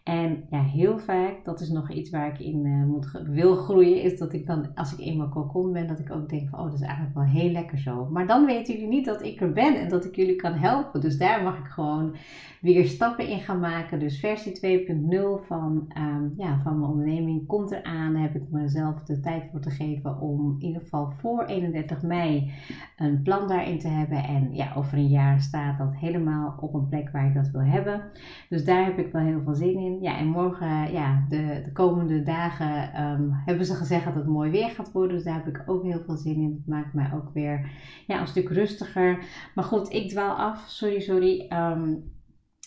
En 0.04 0.44
ja, 0.50 0.64
heel 0.64 1.00
vaak, 1.00 1.46
dat 1.46 1.62
is 1.62 1.70
nog 1.70 1.92
iets 1.92 2.10
waar 2.10 2.28
ik 2.28 2.40
in 2.40 2.66
uh, 2.66 2.86
moet, 2.86 3.12
wil 3.24 3.56
groeien, 3.56 4.02
is 4.02 4.18
dat 4.18 4.34
ik 4.34 4.46
dan, 4.46 4.76
als 4.76 4.94
ik 4.94 5.00
eenmaal 5.00 5.30
cocon 5.30 5.74
ben, 5.74 5.88
dat 5.88 6.00
ik 6.00 6.12
ook 6.12 6.30
denk 6.30 6.50
van, 6.50 6.60
oh, 6.60 6.66
dat 6.66 6.74
is 6.74 6.82
eigenlijk 6.82 7.16
wel 7.16 7.24
heel 7.24 7.52
lekker 7.52 7.78
zo. 7.78 8.08
Maar 8.10 8.28
dan 8.28 8.46
weten 8.46 8.74
jullie 8.74 8.90
niet 8.90 9.06
dat 9.06 9.24
ik 9.24 9.42
er 9.42 9.52
ben 9.52 9.76
en 9.76 9.90
dat 9.90 10.06
ik 10.06 10.16
jullie 10.16 10.36
kan 10.36 10.54
helpen. 10.54 11.02
Dus 11.02 11.18
daar 11.18 11.44
mag 11.44 11.58
ik 11.58 11.68
gewoon 11.68 12.16
weer 12.62 12.86
stappen 12.86 13.28
in 13.28 13.40
gaan 13.40 13.60
maken. 13.60 14.00
Dus 14.00 14.20
versie 14.20 14.86
2.0 14.86 15.46
van, 15.46 15.92
um, 15.98 16.34
ja, 16.38 16.60
van 16.64 16.80
mijn 16.80 16.92
onderneming 16.92 17.48
komt 17.48 17.72
eraan. 17.72 18.16
Heb 18.16 18.36
ik 18.36 18.50
mezelf 18.50 19.04
de 19.04 19.20
tijd 19.20 19.44
voor 19.52 19.60
te 19.60 19.70
geven 19.70 20.20
om 20.20 20.56
in 20.60 20.68
ieder 20.68 20.82
geval 20.82 21.12
voor 21.18 21.46
31 21.46 22.02
mei 22.02 22.52
een 22.98 23.22
plan 23.22 23.48
daarin 23.48 23.80
te 23.80 23.88
hebben. 23.88 24.24
En 24.24 24.54
ja, 24.54 24.74
over 24.76 24.98
een 24.98 25.08
jaar 25.08 25.42
staat 25.42 25.61
dat 25.78 25.96
helemaal 25.96 26.58
op 26.60 26.74
een 26.74 26.88
plek 26.88 27.10
waar 27.10 27.28
ik 27.28 27.34
dat 27.34 27.50
wil 27.50 27.64
hebben. 27.64 28.04
Dus 28.50 28.66
daar 28.66 28.86
heb 28.86 28.98
ik 28.98 29.12
wel 29.12 29.22
heel 29.22 29.42
veel 29.44 29.56
zin 29.56 29.78
in. 29.78 30.02
Ja, 30.02 30.18
en 30.18 30.28
morgen, 30.28 30.92
ja, 30.92 31.26
de, 31.30 31.62
de 31.64 31.72
komende 31.72 32.24
dagen 32.24 33.02
um, 33.04 33.32
hebben 33.46 33.66
ze 33.66 33.76
gezegd 33.76 34.06
dat 34.06 34.16
het 34.16 34.28
mooi 34.28 34.52
weer 34.52 34.70
gaat 34.70 34.92
worden. 34.92 35.16
Dus 35.16 35.26
daar 35.26 35.44
heb 35.44 35.48
ik 35.48 35.64
ook 35.66 35.84
heel 35.84 36.02
veel 36.06 36.18
zin 36.18 36.36
in. 36.36 36.54
Het 36.58 36.68
maakt 36.68 36.94
mij 36.94 37.12
ook 37.14 37.30
weer 37.34 37.72
ja, 38.08 38.20
een 38.20 38.28
stuk 38.28 38.50
rustiger. 38.50 39.26
Maar 39.56 39.64
goed, 39.64 39.94
ik 39.94 40.10
dwaal 40.10 40.36
af. 40.36 40.64
Sorry, 40.68 41.00
sorry. 41.00 41.52
Um, 41.54 42.04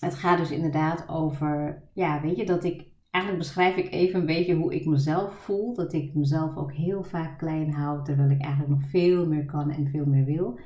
het 0.01 0.15
gaat 0.15 0.39
dus 0.39 0.51
inderdaad 0.51 1.09
over, 1.09 1.83
ja, 1.95 2.21
weet 2.21 2.37
je, 2.37 2.47
dat 2.47 2.65
ik 2.65 2.93
eigenlijk 3.11 3.45
beschrijf 3.45 3.77
ik 3.77 3.93
even 3.93 4.21
een 4.21 4.27
beetje 4.27 4.55
hoe 4.55 4.75
ik 4.75 4.87
mezelf 4.87 5.35
voel. 5.35 5.75
Dat 5.75 5.93
ik 5.93 6.15
mezelf 6.15 6.57
ook 6.57 6.73
heel 6.73 7.03
vaak 7.03 7.39
klein 7.39 7.73
hou, 7.73 8.05
terwijl 8.05 8.31
ik 8.31 8.41
eigenlijk 8.41 8.81
nog 8.81 8.89
veel 8.91 9.29
meer 9.29 9.45
kan 9.45 9.71
en 9.71 9.89
veel 9.89 10.07
meer 10.07 10.25
wil. 10.25 10.59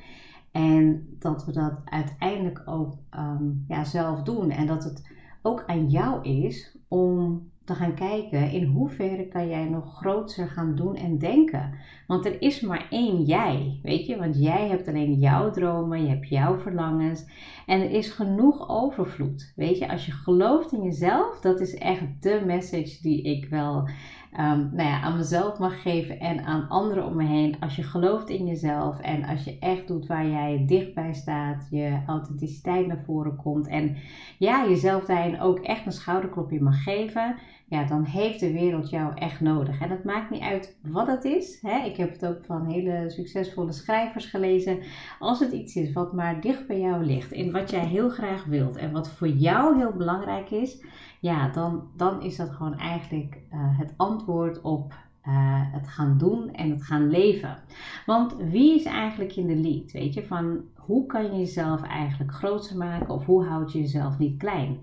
En 0.59 1.17
dat 1.19 1.45
we 1.45 1.53
dat 1.53 1.73
uiteindelijk 1.85 2.63
ook 2.65 2.95
ehm, 3.11 3.45
ja, 3.69 3.85
zelf 3.85 4.23
doen. 4.23 4.51
En 4.51 4.67
dat 4.67 4.85
het 4.85 5.13
ook 5.43 5.65
aan 5.67 5.91
jou 5.91 6.23
is 6.23 6.77
om 6.89 7.51
te 7.65 7.75
gaan 7.75 7.95
kijken 7.95 8.51
in 8.51 8.65
hoeverre 8.65 9.29
kan 9.29 9.49
jij 9.49 9.65
nog 9.65 9.97
groter 9.97 10.49
gaan 10.49 10.75
doen 10.75 10.97
en 10.97 11.19
denken. 11.19 11.75
Want 12.07 12.27
er 12.27 12.43
is 12.43 12.61
maar 12.61 12.87
één 12.91 13.23
jij, 13.23 13.81
weet 13.83 14.07
je? 14.07 14.17
Want 14.17 14.39
jij 14.39 14.69
hebt 14.69 14.89
alleen 14.89 15.15
jouw 15.15 15.51
dromen, 15.51 16.03
je 16.03 16.09
hebt 16.09 16.29
jouw 16.29 16.59
verlangens 16.59 17.25
en 17.67 17.81
er 17.81 17.91
is 17.91 18.11
genoeg 18.11 18.69
overvloed. 18.69 19.53
Weet 19.57 19.79
je, 19.79 19.91
als 19.91 20.07
je 20.07 20.13
gelooft 20.13 20.73
in 20.73 20.83
jezelf, 20.83 21.41
dat 21.41 21.61
is 21.61 21.75
echt 21.75 22.23
de 22.23 22.43
message 22.47 23.03
die 23.03 23.23
ik 23.23 23.49
wel 23.49 23.89
um, 24.33 24.71
nou 24.73 24.89
ja, 24.89 25.01
aan 25.01 25.17
mezelf 25.17 25.59
mag 25.59 25.83
geven 25.83 26.21
en 26.21 26.45
aan 26.45 26.69
anderen 26.69 27.07
om 27.07 27.17
me 27.17 27.25
heen. 27.25 27.57
Als 27.61 27.77
je 27.77 27.83
gelooft 27.83 28.29
in 28.29 28.47
jezelf 28.47 29.01
en 29.01 29.25
als 29.25 29.45
je 29.45 29.59
echt 29.61 29.87
doet 29.87 30.07
waar 30.07 30.27
jij 30.27 30.65
dichtbij 30.67 31.15
staat, 31.15 31.67
je 31.71 32.03
authenticiteit 32.07 32.87
naar 32.87 33.03
voren 33.05 33.37
komt 33.37 33.67
en 33.67 33.97
ja, 34.39 34.69
jezelf 34.69 35.05
daarin 35.05 35.41
ook 35.41 35.59
echt 35.59 35.87
een 35.87 35.93
schouderklopje 35.93 36.61
mag 36.61 36.83
geven 36.83 37.37
ja, 37.69 37.85
dan 37.85 38.05
heeft 38.05 38.41
de 38.41 38.53
wereld 38.53 38.91
jou 38.91 39.15
echt 39.15 39.41
nodig. 39.41 39.81
En 39.81 39.91
het 39.91 40.05
maakt 40.05 40.31
niet 40.31 40.43
uit 40.43 40.77
wat 40.83 41.07
het 41.07 41.25
is. 41.25 41.59
Hè? 41.63 41.85
Ik 41.85 41.97
heb 41.97 42.13
het 42.13 42.27
ook 42.27 42.45
van 42.45 42.67
hele 42.67 43.11
succesvolle 43.11 43.73
schrijvers 43.73 44.27
gelezen. 44.27 44.79
Als 45.19 45.41
het 45.41 45.53
iets 45.53 45.77
is 45.77 45.93
wat 45.93 46.13
maar 46.13 46.41
dicht 46.41 46.67
bij 46.67 46.81
jou 46.81 47.05
ligt, 47.05 47.33
in 47.33 47.53
wat 47.53 47.71
jij 47.71 47.87
heel 47.87 48.09
graag 48.09 48.45
wilt 48.45 48.77
en 48.77 48.93
wat 48.93 49.11
voor 49.11 49.29
jou 49.29 49.79
heel 49.79 49.93
belangrijk 49.93 50.51
is, 50.51 50.85
ja, 51.21 51.49
dan, 51.49 51.89
dan 51.97 52.23
is 52.23 52.37
dat 52.37 52.51
gewoon 52.51 52.79
eigenlijk 52.79 53.39
uh, 53.53 53.79
het 53.79 53.95
antwoord 53.97 54.61
op 54.61 54.93
uh, 54.93 55.33
het 55.73 55.89
gaan 55.89 56.19
doen 56.19 56.53
en 56.53 56.71
het 56.71 56.83
gaan 56.83 57.11
leven. 57.11 57.59
Want 58.07 58.37
wie 58.37 58.75
is 58.75 58.85
eigenlijk 58.85 59.37
in 59.37 59.47
de 59.47 59.57
lead? 59.57 59.93
Weet 59.93 60.15
je, 60.15 60.27
van 60.27 60.61
hoe 60.89 61.07
kan 61.07 61.25
je 61.25 61.39
jezelf 61.39 61.83
eigenlijk 61.83 62.33
groter 62.33 62.77
maken 62.77 63.09
of 63.09 63.27
hoe 63.27 63.45
houd 63.45 63.73
je 63.73 63.79
jezelf 63.81 64.19
niet 64.19 64.39
klein? 64.39 64.79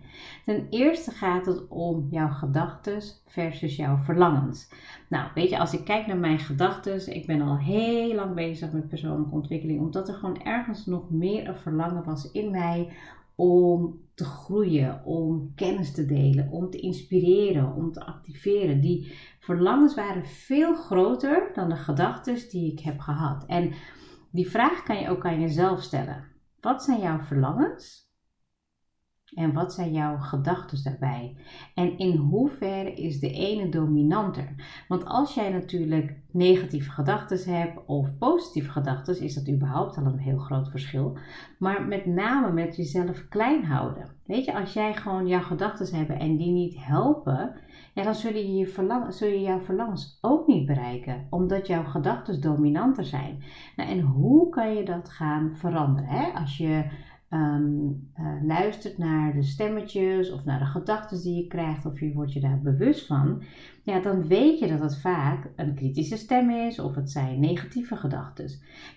Ten 0.45 0.67
eerste 0.69 1.12
gaat 1.12 1.45
het 1.45 1.67
om 1.67 2.07
jouw 2.09 2.29
gedachten 2.29 3.01
versus 3.25 3.75
jouw 3.75 3.97
verlangens. 3.97 4.69
Nou, 5.09 5.29
weet 5.35 5.50
je, 5.50 5.59
als 5.59 5.74
ik 5.74 5.85
kijk 5.85 6.07
naar 6.07 6.17
mijn 6.17 6.39
gedachten, 6.39 7.15
ik 7.15 7.25
ben 7.25 7.41
al 7.41 7.57
heel 7.57 8.15
lang 8.15 8.35
bezig 8.35 8.71
met 8.71 8.88
persoonlijke 8.88 9.35
ontwikkeling, 9.35 9.79
omdat 9.79 10.07
er 10.07 10.13
gewoon 10.13 10.41
ergens 10.41 10.85
nog 10.85 11.09
meer 11.09 11.47
een 11.47 11.57
verlangen 11.57 12.03
was 12.03 12.31
in 12.31 12.51
mij 12.51 12.89
om 13.35 14.00
te 14.13 14.25
groeien, 14.25 15.05
om 15.05 15.51
kennis 15.55 15.91
te 15.91 16.05
delen, 16.05 16.50
om 16.51 16.69
te 16.69 16.79
inspireren, 16.79 17.74
om 17.75 17.91
te 17.91 18.05
activeren. 18.05 18.81
Die 18.81 19.13
verlangens 19.39 19.95
waren 19.95 20.25
veel 20.25 20.75
groter 20.75 21.51
dan 21.53 21.69
de 21.69 21.75
gedachten 21.75 22.50
die 22.50 22.71
ik 22.71 22.79
heb 22.79 23.00
gehad. 23.00 23.45
En 23.45 23.71
die 24.36 24.50
vraag 24.50 24.84
kan 24.84 25.00
je 25.00 25.10
ook 25.10 25.25
aan 25.25 25.42
jezelf 25.42 25.82
stellen. 25.82 26.24
Wat 26.60 26.84
zijn 26.84 27.00
jouw 27.00 27.20
verlangens? 27.20 28.04
En 29.34 29.54
wat 29.54 29.74
zijn 29.74 29.94
jouw 29.94 30.18
gedachten 30.18 30.84
daarbij? 30.84 31.38
En 31.74 31.98
in 31.98 32.15
hoeverre 32.15 32.94
is 32.94 33.20
de 33.20 33.32
ene 33.32 33.70
dominanter? 33.70 34.56
Want 34.88 35.06
als 35.06 35.34
jij 35.34 35.50
natuurlijk 35.50 36.20
negatieve 36.32 36.92
gedachten 36.92 37.56
hebt 37.56 37.86
of 37.86 38.18
positieve 38.18 38.70
gedachten, 38.70 39.22
is 39.22 39.34
dat 39.34 39.50
überhaupt 39.50 39.98
al 39.98 40.06
een 40.06 40.18
heel 40.18 40.38
groot 40.38 40.70
verschil. 40.70 41.18
Maar 41.60 41.86
met 41.86 42.06
name 42.06 42.51
met 42.51 42.75
jezelf 42.75 43.27
klein 43.27 43.65
houden. 43.65 44.15
Weet 44.25 44.46
je, 44.46 44.54
als 44.54 44.74
jij 44.74 44.94
gewoon 44.94 45.27
jouw 45.27 45.42
gedachten 45.42 45.96
hebt 45.96 46.22
en 46.22 46.38
die 46.38 46.51
niet 46.51 46.75
helpen, 46.77 47.56
ja, 47.96 48.04
dan 48.04 48.16
zul 48.16 48.34
je, 48.34 48.56
je 48.56 48.68
verlang, 48.68 49.14
zul 49.14 49.28
je 49.28 49.42
jouw 49.42 49.60
verlangens 49.60 50.18
ook 50.22 50.48
niet 50.48 50.66
bereiken, 50.66 51.28
omdat 51.30 51.68
jouw 51.68 51.84
gedachten 51.84 52.42
dominanter 52.42 53.06
zijn. 53.06 53.44
Nou, 53.75 53.90
en 53.90 54.00
hoe 54.00 54.50
kan 54.50 54.75
je 54.75 54.86
dat 54.86 55.10
gaan 55.10 55.56
veranderen? 55.56 56.10
Hè? 56.10 56.40
Als 56.40 56.58
je 56.58 56.86
Ehm, 57.36 57.92
eh, 58.14 58.44
luistert 58.44 58.98
naar 58.98 59.34
de 59.34 59.44
stemmetjes 59.44 60.32
of 60.32 60.46
naar 60.46 60.60
de 60.60 60.66
gedachten 60.66 61.22
die 61.22 61.36
je 61.36 61.48
krijgt, 61.48 61.86
of 61.86 62.00
je 62.00 62.14
wordt 62.14 62.34
je 62.34 62.40
daar 62.40 62.62
bewust 62.62 63.06
van, 63.06 63.44
ja, 63.84 64.00
dan 64.00 64.28
weet 64.28 64.60
je 64.60 64.68
dat 64.68 64.80
het 64.80 65.02
vaak 65.02 65.52
een 65.56 65.75
kritische 65.75 66.18
stem 66.18 66.50
is 66.50 66.80
of 66.80 66.96
het 66.96 67.12
zijn 67.12 67.40
negatieve 67.40 67.96
gedachten. 67.96 68.50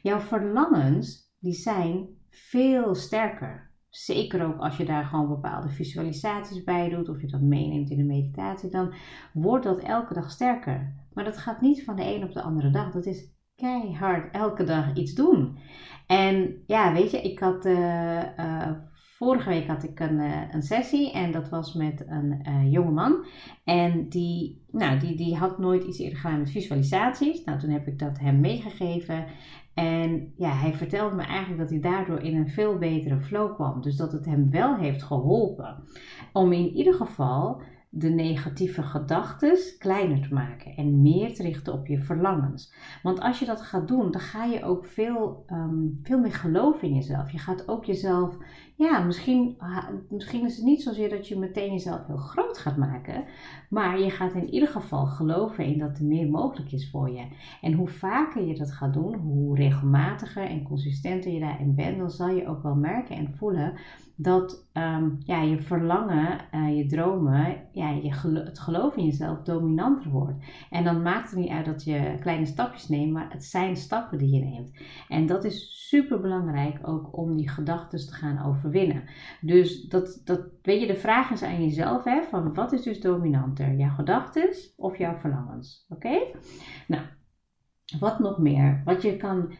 Jouw 0.03 0.21
verlangens, 0.21 1.33
die 1.39 1.53
zijn 1.53 2.07
veel 2.31 2.95
sterker. 2.95 3.68
Zeker 3.89 4.47
ook 4.47 4.59
als 4.59 4.77
je 4.77 4.85
daar 4.85 5.05
gewoon 5.05 5.29
bepaalde 5.29 5.69
visualisaties 5.69 6.65
bij 6.65 6.89
doet 6.89 7.09
of 7.09 7.21
je 7.21 7.27
dat 7.27 7.41
meeneemt 7.41 7.91
in 7.91 7.97
de 7.97 8.05
meditatie, 8.05 8.71
dan 8.71 8.95
wordt 9.33 9.65
dat 9.65 9.79
elke 9.79 10.15
dag 10.15 10.31
sterker. 10.31 10.95
Maar 11.13 11.25
dat 11.25 11.39
gaat 11.39 11.61
niet 11.61 11.85
van 11.85 11.97
de 11.97 12.15
een 12.15 12.25
op 12.25 12.33
de 12.33 12.43
andere 12.43 12.71
dag. 12.71 12.93
Dat 12.93 13.07
is 13.07 13.33
keihard 13.55 14.35
elke 14.35 14.65
dag 14.65 14.95
iets 14.95 15.15
doen. 15.15 15.59
En 16.07 16.63
ja, 16.67 16.93
weet 16.93 17.11
je, 17.11 17.23
ik 17.23 17.39
had 17.39 17.67
uh, 17.67 18.71
vorige 19.19 19.49
week 19.49 19.67
had 19.67 19.83
ik 19.83 20.01
een, 20.01 20.19
uh, 20.19 20.43
een 20.51 20.63
sessie 20.63 21.13
en 21.13 21.33
dat 21.33 21.49
was 21.49 21.75
met 21.75 22.05
een 22.07 22.43
uh, 22.49 22.73
jonge 22.73 22.91
man. 22.91 23.25
En 23.65 24.09
die, 24.09 24.65
nou, 24.71 24.99
die, 24.99 25.17
die 25.17 25.37
had 25.37 25.59
nooit 25.59 25.85
iets 25.85 25.99
eerder 25.99 26.19
gedaan 26.19 26.39
met 26.39 26.51
visualisaties. 26.51 27.45
Nou, 27.45 27.59
toen 27.59 27.71
heb 27.71 27.87
ik 27.87 27.99
dat 27.99 28.19
hem 28.19 28.41
meegegeven. 28.41 29.25
En 29.75 30.33
ja, 30.37 30.51
hij 30.51 30.75
vertelde 30.75 31.17
me 31.17 31.23
eigenlijk 31.23 31.61
dat 31.61 31.71
hij 31.71 31.81
daardoor 31.81 32.21
in 32.21 32.37
een 32.37 32.49
veel 32.49 32.79
betere 32.79 33.21
flow 33.21 33.55
kwam. 33.55 33.83
Dus 33.83 33.97
dat 33.97 34.13
het 34.13 34.25
hem 34.25 34.51
wel 34.51 34.77
heeft 34.77 35.03
geholpen 35.03 35.85
om 36.33 36.53
in 36.53 36.69
ieder 36.69 36.95
geval 36.95 37.63
de 37.91 38.09
negatieve 38.09 38.83
gedachten 38.83 39.59
kleiner 39.79 40.29
te 40.29 40.35
maken 40.35 40.77
en 40.77 41.03
meer 41.03 41.35
te 41.35 41.43
richten 41.43 41.73
op 41.73 41.87
je 41.87 42.03
verlangens. 42.03 42.73
Want 43.03 43.21
als 43.21 43.39
je 43.39 43.47
dat 43.47 43.61
gaat 43.61 43.89
doen, 43.89 44.11
dan 44.11 44.21
ga 44.21 44.45
je 44.45 44.65
ook 44.65 44.85
veel, 44.85 45.45
um, 45.53 46.01
veel 46.03 46.19
meer 46.19 46.33
geloven 46.33 46.89
in 46.89 46.95
jezelf. 46.95 47.31
Je 47.31 47.39
gaat 47.39 47.69
ook 47.69 47.85
jezelf, 47.85 48.37
ja, 48.75 48.99
misschien, 48.99 49.57
misschien 50.11 50.45
is 50.45 50.57
het 50.57 50.65
niet 50.65 50.83
zozeer 50.83 51.09
dat 51.09 51.29
je 51.29 51.39
meteen 51.39 51.73
jezelf 51.73 52.07
heel 52.07 52.17
groot 52.17 52.59
gaat 52.59 52.77
maken, 52.77 53.25
maar 53.69 54.01
je 54.01 54.11
gaat 54.11 54.35
in 54.35 54.51
ieder 54.51 54.69
geval 54.69 55.07
geloven 55.07 55.65
in 55.65 55.79
dat 55.79 55.99
er 55.99 56.05
meer 56.05 56.31
mogelijk 56.31 56.73
is 56.73 56.91
voor 56.91 57.11
je. 57.11 57.27
En 57.61 57.73
hoe 57.73 57.89
vaker 57.89 58.47
je 58.47 58.59
dat 58.59 58.73
gaat 58.73 58.93
doen, 58.93 59.15
hoe 59.15 59.57
regelmatiger 59.57 60.45
en 60.45 60.63
consistenter 60.63 61.33
je 61.33 61.41
daarin 61.41 61.75
bent, 61.75 61.99
dan 61.99 62.11
zal 62.11 62.29
je 62.29 62.47
ook 62.47 62.63
wel 62.63 62.75
merken 62.75 63.17
en 63.17 63.35
voelen 63.37 63.73
dat 64.21 64.69
um, 64.73 65.19
ja, 65.25 65.43
je 65.43 65.63
verlangen, 65.63 66.41
uh, 66.55 66.77
je 66.77 66.87
dromen, 66.87 67.69
ja, 67.73 67.91
je 67.91 68.15
het 68.45 68.59
geloof 68.59 68.97
in 68.97 69.05
jezelf 69.05 69.43
dominanter 69.43 70.11
wordt. 70.11 70.45
En 70.71 70.85
dan 70.85 71.03
maakt 71.03 71.31
het 71.31 71.39
niet 71.39 71.51
uit 71.51 71.65
dat 71.65 71.85
je 71.85 72.17
kleine 72.21 72.47
stapjes 72.47 72.89
neemt, 72.89 73.13
maar 73.13 73.33
het 73.33 73.45
zijn 73.45 73.77
stappen 73.77 74.19
die 74.19 74.35
je 74.35 74.45
neemt. 74.45 74.71
En 75.09 75.27
dat 75.27 75.45
is 75.45 75.89
super 75.89 76.21
belangrijk 76.21 76.89
ook 76.89 77.17
om 77.17 77.37
die 77.37 77.49
gedachten 77.49 77.99
te 77.99 78.15
gaan 78.15 78.47
overwinnen. 78.47 79.03
Dus 79.41 79.83
dat, 79.83 80.21
dat, 80.25 80.41
weet 80.63 80.81
je, 80.81 80.87
de 80.87 80.97
vraag 80.97 81.31
is 81.31 81.43
aan 81.43 81.63
jezelf, 81.63 82.05
hè, 82.05 82.23
van 82.23 82.55
wat 82.55 82.73
is 82.73 82.83
dus 82.83 83.01
dominanter? 83.01 83.75
Jouw 83.75 83.95
gedachten 83.95 84.55
of 84.77 84.99
jouw 84.99 85.17
verlangens? 85.17 85.87
Oké? 85.89 86.19
Nou, 86.87 87.03
wat 87.99 88.19
nog 88.19 88.39
meer? 88.39 88.83
Wat 88.85 89.03
je 89.03 89.17
kan, 89.17 89.53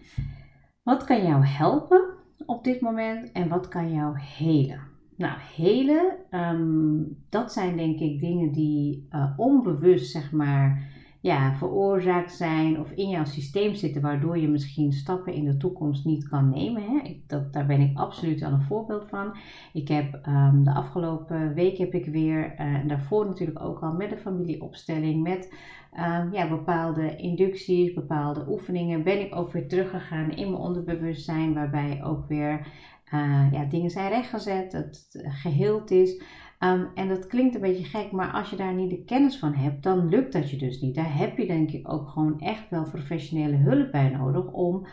wat 0.83 1.05
kan 1.05 1.27
jou 1.27 1.45
helpen? 1.45 2.18
Op 2.47 2.65
dit 2.65 2.81
moment 2.81 3.33
en 3.33 3.49
wat 3.49 3.69
kan 3.69 3.93
jou 3.93 4.19
helen? 4.19 4.81
Nou, 5.17 5.39
helen, 5.57 6.17
um, 6.31 7.17
dat 7.29 7.53
zijn 7.53 7.77
denk 7.77 7.99
ik 7.99 8.21
dingen 8.21 8.53
die 8.53 9.09
uh, 9.13 9.31
onbewust, 9.37 10.11
zeg 10.11 10.33
maar, 10.33 10.89
ja, 11.21 11.55
veroorzaakt 11.55 12.33
zijn 12.33 12.81
of 12.81 12.91
in 12.91 13.09
jouw 13.09 13.25
systeem 13.25 13.75
zitten, 13.75 14.03
waardoor 14.03 14.39
je 14.39 14.49
misschien 14.49 14.93
stappen 14.93 15.33
in 15.33 15.45
de 15.45 15.57
toekomst 15.57 16.05
niet 16.05 16.29
kan 16.29 16.51
nemen. 16.51 16.83
Hè? 16.83 17.01
Ik, 17.03 17.29
dat, 17.29 17.53
daar 17.53 17.67
ben 17.67 17.81
ik 17.81 17.99
absoluut 17.99 18.43
al 18.43 18.53
een 18.53 18.63
voorbeeld 18.63 19.09
van. 19.09 19.37
Ik 19.73 19.89
heb 19.89 20.21
um, 20.29 20.65
de 20.65 20.73
afgelopen 20.73 21.55
week 21.55 21.79
heb 21.79 21.95
ik 21.95 22.07
weer, 22.07 22.45
uh, 22.45 22.61
en 22.61 22.89
daarvoor 22.89 23.27
natuurlijk 23.27 23.63
ook 23.63 23.81
al 23.81 23.93
met 23.93 24.11
de 24.11 24.17
familieopstelling, 24.17 25.23
met 25.23 25.55
um, 25.93 26.33
ja, 26.33 26.49
bepaalde 26.49 27.17
inducties, 27.17 27.95
bepaalde 27.95 28.45
oefeningen, 28.49 29.03
ben 29.03 29.21
ik 29.21 29.35
ook 29.35 29.53
weer 29.53 29.69
teruggegaan 29.69 30.31
in 30.31 30.51
mijn 30.51 30.63
onderbewustzijn, 30.63 31.55
waarbij 31.55 32.05
ook 32.05 32.29
weer 32.29 32.67
uh, 33.15 33.53
ja, 33.53 33.65
dingen 33.65 33.91
zijn 33.91 34.09
rechtgezet, 34.09 34.73
het 34.73 35.09
geheeld 35.23 35.91
is. 35.91 36.23
Um, 36.59 36.89
en 36.95 37.09
dat 37.09 37.27
klinkt 37.27 37.55
een 37.55 37.61
beetje 37.61 37.85
gek, 37.85 38.13
maar 38.13 38.33
als 38.33 38.51
je 38.51 38.57
daar 38.57 38.75
niet 38.75 38.91
de 38.91 39.05
kennis 39.05 39.39
van 39.39 39.55
hebt, 39.55 39.83
dan 39.83 40.09
lukt 40.09 40.33
dat 40.33 40.51
je 40.51 40.57
dus 40.57 40.81
niet. 40.81 40.95
Daar 40.95 41.17
heb 41.17 41.39
je 41.39 41.47
denk 41.47 41.71
ik 41.71 41.93
ook 41.93 42.09
gewoon 42.09 42.41
echt 42.41 42.71
wel 42.71 42.83
professionele 42.83 43.57
hulp 43.57 43.91
bij 43.91 44.09
nodig 44.09 44.47
om 44.53 44.87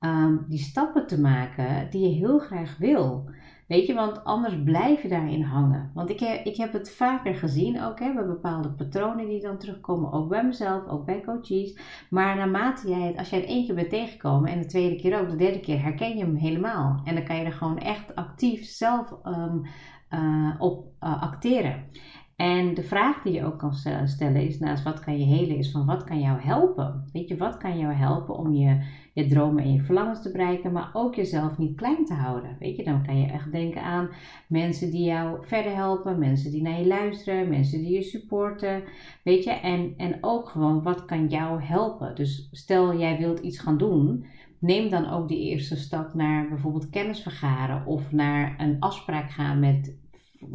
um, 0.00 0.44
die 0.48 0.58
stappen 0.58 1.06
te 1.06 1.20
maken 1.20 1.90
die 1.90 2.08
je 2.08 2.14
heel 2.14 2.38
graag 2.38 2.76
wil. 2.78 3.30
Weet 3.66 3.86
je, 3.86 3.94
want 3.94 4.24
anders 4.24 4.62
blijf 4.62 5.02
je 5.02 5.08
daarin 5.08 5.42
hangen. 5.42 5.90
Want 5.94 6.10
ik 6.10 6.20
heb, 6.20 6.44
ik 6.44 6.56
heb 6.56 6.72
het 6.72 6.90
vaker 6.90 7.34
gezien 7.34 7.82
ook, 7.82 7.98
hè, 7.98 8.14
bij 8.14 8.26
bepaalde 8.26 8.70
patronen 8.70 9.28
die 9.28 9.40
dan 9.40 9.58
terugkomen, 9.58 10.12
ook 10.12 10.28
bij 10.28 10.44
mezelf, 10.44 10.86
ook 10.86 11.04
bij 11.04 11.20
coaches. 11.20 11.78
Maar 12.10 12.36
naarmate 12.36 12.88
jij 12.88 13.00
het, 13.00 13.16
als 13.18 13.30
jij 13.30 13.38
het 13.38 13.48
één 13.48 13.66
keer 13.66 13.74
bent 13.74 13.90
tegengekomen 13.90 14.50
en 14.50 14.60
de 14.60 14.66
tweede 14.66 14.96
keer 14.96 15.20
ook, 15.20 15.30
de 15.30 15.36
derde 15.36 15.60
keer 15.60 15.82
herken 15.82 16.16
je 16.16 16.24
hem 16.24 16.34
helemaal. 16.34 17.00
En 17.04 17.14
dan 17.14 17.24
kan 17.24 17.36
je 17.36 17.44
er 17.44 17.52
gewoon 17.52 17.78
echt 17.78 18.14
actief 18.14 18.64
zelf 18.64 19.14
um, 19.24 19.62
op 20.58 20.92
acteren. 20.98 21.84
En 22.38 22.74
de 22.74 22.82
vraag 22.82 23.22
die 23.22 23.32
je 23.32 23.44
ook 23.44 23.58
kan 23.58 23.74
stellen 24.04 24.46
is 24.46 24.58
naast 24.58 24.82
wat 24.84 25.00
kan 25.00 25.18
je 25.18 25.24
helen, 25.24 25.56
is 25.56 25.70
van 25.70 25.86
wat 25.86 26.04
kan 26.04 26.20
jou 26.20 26.40
helpen? 26.40 27.04
Weet 27.12 27.28
je, 27.28 27.36
wat 27.36 27.56
kan 27.56 27.78
jou 27.78 27.92
helpen 27.92 28.36
om 28.36 28.52
je, 28.52 28.80
je 29.12 29.26
dromen 29.26 29.62
en 29.62 29.72
je 29.72 29.82
verlangens 29.82 30.22
te 30.22 30.30
bereiken, 30.30 30.72
maar 30.72 30.90
ook 30.92 31.14
jezelf 31.14 31.58
niet 31.58 31.76
klein 31.76 32.04
te 32.04 32.14
houden? 32.14 32.56
Weet 32.58 32.76
je, 32.76 32.84
dan 32.84 33.04
kan 33.04 33.20
je 33.20 33.26
echt 33.26 33.52
denken 33.52 33.82
aan 33.82 34.08
mensen 34.48 34.90
die 34.90 35.04
jou 35.04 35.46
verder 35.46 35.74
helpen, 35.74 36.18
mensen 36.18 36.50
die 36.50 36.62
naar 36.62 36.78
je 36.78 36.86
luisteren, 36.86 37.48
mensen 37.48 37.78
die 37.78 37.92
je 37.92 38.02
supporten, 38.02 38.82
weet 39.22 39.44
je, 39.44 39.50
en, 39.50 39.94
en 39.96 40.18
ook 40.20 40.48
gewoon 40.48 40.82
wat 40.82 41.04
kan 41.04 41.28
jou 41.28 41.62
helpen? 41.62 42.14
Dus 42.14 42.48
stel 42.52 42.98
jij 42.98 43.18
wilt 43.18 43.38
iets 43.38 43.58
gaan 43.58 43.78
doen, 43.78 44.26
neem 44.58 44.90
dan 44.90 45.10
ook 45.10 45.28
die 45.28 45.50
eerste 45.50 45.76
stap 45.76 46.14
naar 46.14 46.48
bijvoorbeeld 46.48 46.90
kennis 46.90 47.22
vergaren 47.22 47.86
of 47.86 48.12
naar 48.12 48.54
een 48.58 48.76
afspraak 48.80 49.30
gaan 49.30 49.60
met 49.60 49.96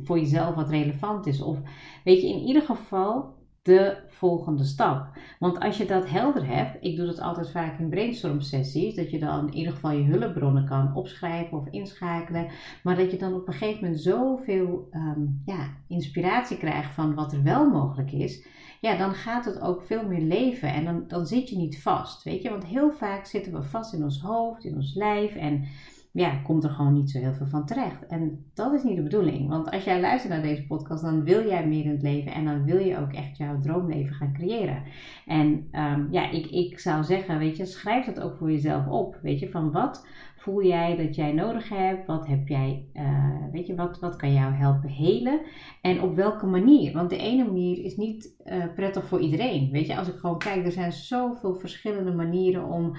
voor 0.03 0.19
jezelf 0.19 0.55
wat 0.55 0.69
relevant 0.69 1.25
is. 1.25 1.41
Of 1.41 1.61
weet 2.03 2.21
je, 2.21 2.27
in 2.27 2.41
ieder 2.41 2.61
geval 2.61 3.41
de 3.63 3.97
volgende 4.07 4.63
stap. 4.63 5.07
Want 5.39 5.59
als 5.59 5.77
je 5.77 5.85
dat 5.85 6.09
helder 6.09 6.47
hebt, 6.47 6.77
ik 6.81 6.95
doe 6.95 7.05
dat 7.05 7.19
altijd 7.19 7.51
vaak 7.51 7.79
in 7.79 7.89
brainstorm 7.89 8.41
sessies, 8.41 8.95
dat 8.95 9.11
je 9.11 9.19
dan 9.19 9.47
in 9.47 9.53
ieder 9.53 9.73
geval 9.73 9.91
je 9.91 10.03
hulpbronnen 10.03 10.65
kan 10.65 10.95
opschrijven 10.95 11.57
of 11.57 11.67
inschakelen, 11.67 12.47
maar 12.83 12.95
dat 12.95 13.11
je 13.11 13.17
dan 13.17 13.33
op 13.33 13.47
een 13.47 13.53
gegeven 13.53 13.83
moment 13.83 14.01
zoveel 14.01 14.89
um, 14.91 15.41
ja, 15.45 15.69
inspiratie 15.87 16.57
krijgt 16.57 16.93
van 16.93 17.15
wat 17.15 17.33
er 17.33 17.43
wel 17.43 17.69
mogelijk 17.69 18.11
is, 18.11 18.45
ja, 18.83 18.97
dan 18.97 19.13
gaat 19.13 19.45
het 19.45 19.61
ook 19.61 19.81
veel 19.81 20.07
meer 20.07 20.21
leven 20.21 20.73
en 20.73 20.85
dan, 20.85 21.03
dan 21.07 21.27
zit 21.27 21.49
je 21.49 21.57
niet 21.57 21.81
vast, 21.81 22.23
weet 22.23 22.41
je, 22.41 22.49
want 22.49 22.65
heel 22.65 22.91
vaak 22.91 23.25
zitten 23.25 23.53
we 23.53 23.63
vast 23.63 23.93
in 23.93 24.03
ons 24.03 24.21
hoofd, 24.21 24.63
in 24.63 24.75
ons 24.75 24.95
lijf 24.95 25.35
en 25.35 25.65
ja, 26.11 26.35
komt 26.43 26.63
er 26.63 26.69
gewoon 26.69 26.93
niet 26.93 27.11
zo 27.11 27.19
heel 27.19 27.33
veel 27.33 27.47
van 27.47 27.65
terecht. 27.65 28.05
En 28.07 28.45
dat 28.53 28.73
is 28.73 28.83
niet 28.83 28.95
de 28.95 29.03
bedoeling. 29.03 29.49
Want 29.49 29.71
als 29.71 29.83
jij 29.83 29.99
luistert 29.99 30.33
naar 30.33 30.41
deze 30.41 30.65
podcast, 30.65 31.03
dan 31.03 31.23
wil 31.23 31.47
jij 31.47 31.67
meer 31.67 31.85
in 31.85 31.91
het 31.91 32.01
leven 32.01 32.33
en 32.33 32.45
dan 32.45 32.63
wil 32.63 32.77
je 32.77 32.97
ook 32.97 33.13
echt 33.13 33.37
jouw 33.37 33.59
droomleven 33.59 34.15
gaan 34.15 34.33
creëren. 34.33 34.83
En 35.25 35.67
um, 35.71 36.07
ja, 36.11 36.29
ik, 36.29 36.45
ik 36.45 36.79
zou 36.79 37.03
zeggen, 37.03 37.37
weet 37.37 37.57
je, 37.57 37.65
schrijf 37.65 38.05
dat 38.05 38.19
ook 38.19 38.37
voor 38.37 38.51
jezelf 38.51 38.87
op. 38.87 39.19
Weet 39.21 39.39
je, 39.39 39.49
van 39.49 39.71
wat 39.71 40.07
voel 40.43 40.63
jij 40.63 40.95
dat 40.95 41.15
jij 41.15 41.31
nodig 41.31 41.69
hebt? 41.69 42.07
Wat 42.07 42.27
heb 42.27 42.47
jij, 42.47 42.85
uh, 42.93 43.35
weet 43.51 43.67
je, 43.67 43.75
wat, 43.75 43.99
wat 43.99 44.15
kan 44.15 44.33
jou 44.33 44.53
helpen 44.53 44.89
helen? 44.89 45.39
En 45.81 46.01
op 46.01 46.15
welke 46.15 46.45
manier? 46.45 46.93
Want 46.93 47.09
de 47.09 47.17
ene 47.17 47.43
manier 47.43 47.83
is 47.83 47.97
niet 47.97 48.35
uh, 48.45 48.63
prettig 48.75 49.05
voor 49.05 49.19
iedereen. 49.19 49.71
Weet 49.71 49.87
je, 49.87 49.97
als 49.97 50.07
ik 50.07 50.15
gewoon 50.15 50.37
kijk, 50.37 50.65
er 50.65 50.71
zijn 50.71 50.91
zoveel 50.91 51.55
verschillende 51.55 52.11
manieren 52.11 52.65
om 52.65 52.95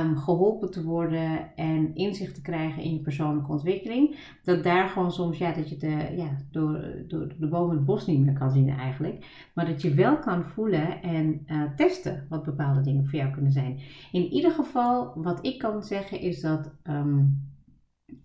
um, 0.00 0.16
geholpen 0.16 0.70
te 0.70 0.84
worden 0.84 1.56
en 1.56 1.94
inzicht 1.94 2.34
te 2.34 2.42
krijgen 2.42 2.82
in 2.82 2.92
je 2.92 3.00
persoonlijke 3.00 3.52
ontwikkeling. 3.52 4.16
Dat 4.44 4.64
daar 4.64 4.88
gewoon 4.88 5.12
soms, 5.12 5.38
ja, 5.38 5.52
dat 5.52 5.68
je 5.68 5.76
de, 5.76 6.14
ja, 6.16 6.36
door, 6.50 7.04
door 7.08 7.34
de 7.38 7.48
boom 7.48 7.70
het 7.70 7.84
bos 7.84 8.06
niet 8.06 8.24
meer 8.24 8.38
kan 8.38 8.50
zien 8.50 8.68
eigenlijk. 8.68 9.48
Maar 9.54 9.66
dat 9.66 9.82
je 9.82 9.94
wel 9.94 10.18
kan 10.18 10.44
voelen 10.44 11.02
en 11.02 11.44
uh, 11.46 11.62
testen 11.76 12.26
wat 12.28 12.44
bepaalde 12.44 12.80
dingen 12.80 13.06
voor 13.06 13.18
jou 13.18 13.30
kunnen 13.30 13.52
zijn. 13.52 13.78
In 14.12 14.22
ieder 14.22 14.50
geval, 14.50 15.12
wat 15.14 15.46
ik 15.46 15.58
kan 15.58 15.82
zeggen 15.82 16.20
is 16.20 16.40
dat 16.40 16.76
um, 16.88 17.46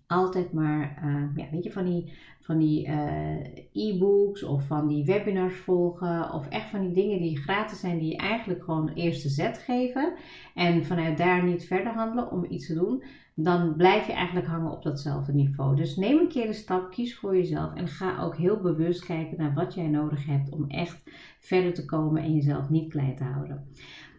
altijd 0.06 0.52
maar, 0.52 1.02
uh, 1.04 1.36
ja, 1.36 1.50
weet 1.50 1.64
je, 1.64 1.72
van 1.72 1.84
die, 1.84 2.12
van 2.40 2.58
die 2.58 2.86
uh, 2.86 3.36
e-books 3.72 4.42
of 4.42 4.66
van 4.66 4.88
die 4.88 5.04
webinars 5.04 5.56
volgen 5.56 6.32
of 6.32 6.48
echt 6.48 6.70
van 6.70 6.80
die 6.80 6.92
dingen 6.92 7.20
die 7.20 7.38
gratis 7.38 7.80
zijn, 7.80 7.98
die 7.98 8.10
je 8.10 8.16
eigenlijk 8.16 8.64
gewoon 8.64 8.88
een 8.88 8.94
eerste 8.94 9.28
zet 9.28 9.58
geven 9.58 10.12
en 10.54 10.84
vanuit 10.84 11.18
daar 11.18 11.44
niet 11.44 11.66
verder 11.66 11.92
handelen 11.92 12.30
om 12.30 12.44
iets 12.48 12.66
te 12.66 12.74
doen, 12.74 13.02
dan 13.34 13.76
blijf 13.76 14.06
je 14.06 14.12
eigenlijk 14.12 14.46
hangen 14.46 14.72
op 14.72 14.82
datzelfde 14.82 15.34
niveau. 15.34 15.76
Dus 15.76 15.96
neem 15.96 16.18
een 16.18 16.28
keer 16.28 16.46
de 16.46 16.52
stap, 16.52 16.90
kies 16.90 17.16
voor 17.16 17.36
jezelf 17.36 17.74
en 17.74 17.88
ga 17.88 18.22
ook 18.22 18.36
heel 18.36 18.60
bewust 18.60 19.04
kijken 19.04 19.38
naar 19.38 19.54
wat 19.54 19.74
jij 19.74 19.88
nodig 19.88 20.26
hebt 20.26 20.50
om 20.50 20.64
echt 20.68 21.02
verder 21.38 21.74
te 21.74 21.84
komen 21.84 22.22
en 22.22 22.34
jezelf 22.34 22.70
niet 22.70 22.90
klein 22.90 23.16
te 23.16 23.24
houden. 23.24 23.66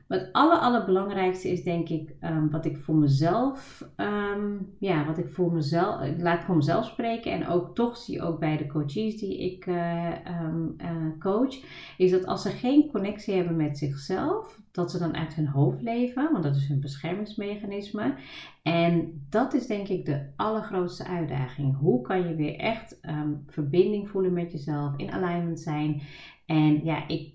Maar 0.08 0.20
het 0.20 0.30
aller, 0.32 0.58
allerbelangrijkste 0.58 1.50
is 1.52 1.64
denk 1.64 1.90
ik 1.90 2.16
um, 2.22 2.50
wat 2.50 2.66
ik 2.66 2.78
voor 2.78 2.96
mezelf, 2.96 3.90
um, 3.98 4.76
ja, 4.80 5.06
wat 5.06 5.18
ik 5.18 5.30
voor 5.30 5.54
mezelf, 5.54 6.02
laat 6.18 6.40
ik 6.40 6.46
voor 6.46 6.56
mezelf 6.56 6.86
spreken 6.86 7.32
en 7.32 7.48
ook 7.48 7.76
toch 7.76 7.98
zie 7.98 8.22
ook 8.22 8.40
bij 8.40 8.58
de 8.58 8.68
coaches 8.68 9.18
die 9.18 9.52
ik 9.52 9.66
uh, 9.66 10.12
um, 10.42 10.76
uh, 10.82 11.20
coach, 11.20 11.56
is 11.98 12.12
dat 12.12 12.26
als 12.26 12.42
ze 12.42 12.50
geen 12.50 12.90
connectie 12.92 13.36
hebben 13.36 13.56
met 13.56 13.78
zichzelf, 13.78 14.60
dat 14.72 14.92
ze 14.92 15.00
dan 15.00 15.16
uit 15.16 15.34
hun 15.34 15.48
hoofd 15.48 15.82
leven, 15.82 16.32
want 16.32 16.44
dat 16.44 16.56
is 16.56 16.68
hun 16.68 16.80
beschermingsmechanisme. 16.80 18.16
En 18.64 19.26
dat 19.30 19.54
is 19.54 19.68
denk 19.68 19.88
ik 19.88 20.06
de 20.06 20.26
allergrootste 20.36 21.06
uitdaging. 21.06 21.78
Hoe 21.78 22.02
kan 22.02 22.28
je 22.28 22.36
weer 22.36 22.56
echt 22.56 23.00
verbinding 23.48 24.10
voelen 24.10 24.34
met 24.34 24.52
jezelf, 24.52 24.94
in 24.98 25.12
alignment 25.12 25.60
zijn? 25.60 26.02
En 26.46 26.84
ja, 26.84 27.08
ik 27.08 27.34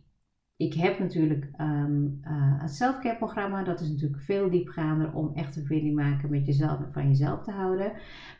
ik 0.60 0.74
heb 0.74 0.98
natuurlijk 0.98 1.50
um, 1.60 2.20
uh, 2.24 2.30
het 2.62 2.74
selfcare 2.74 3.16
programma. 3.16 3.62
Dat 3.62 3.80
is 3.80 3.88
natuurlijk 3.88 4.22
veel 4.22 4.50
diepgaander 4.50 5.12
om 5.12 5.30
echt 5.34 5.56
een 5.56 5.64
verbinding 5.64 5.94
maken 5.94 6.30
met 6.30 6.46
jezelf 6.46 6.78
en 6.78 6.92
van 6.92 7.08
jezelf 7.08 7.42
te 7.42 7.50
houden. 7.50 7.92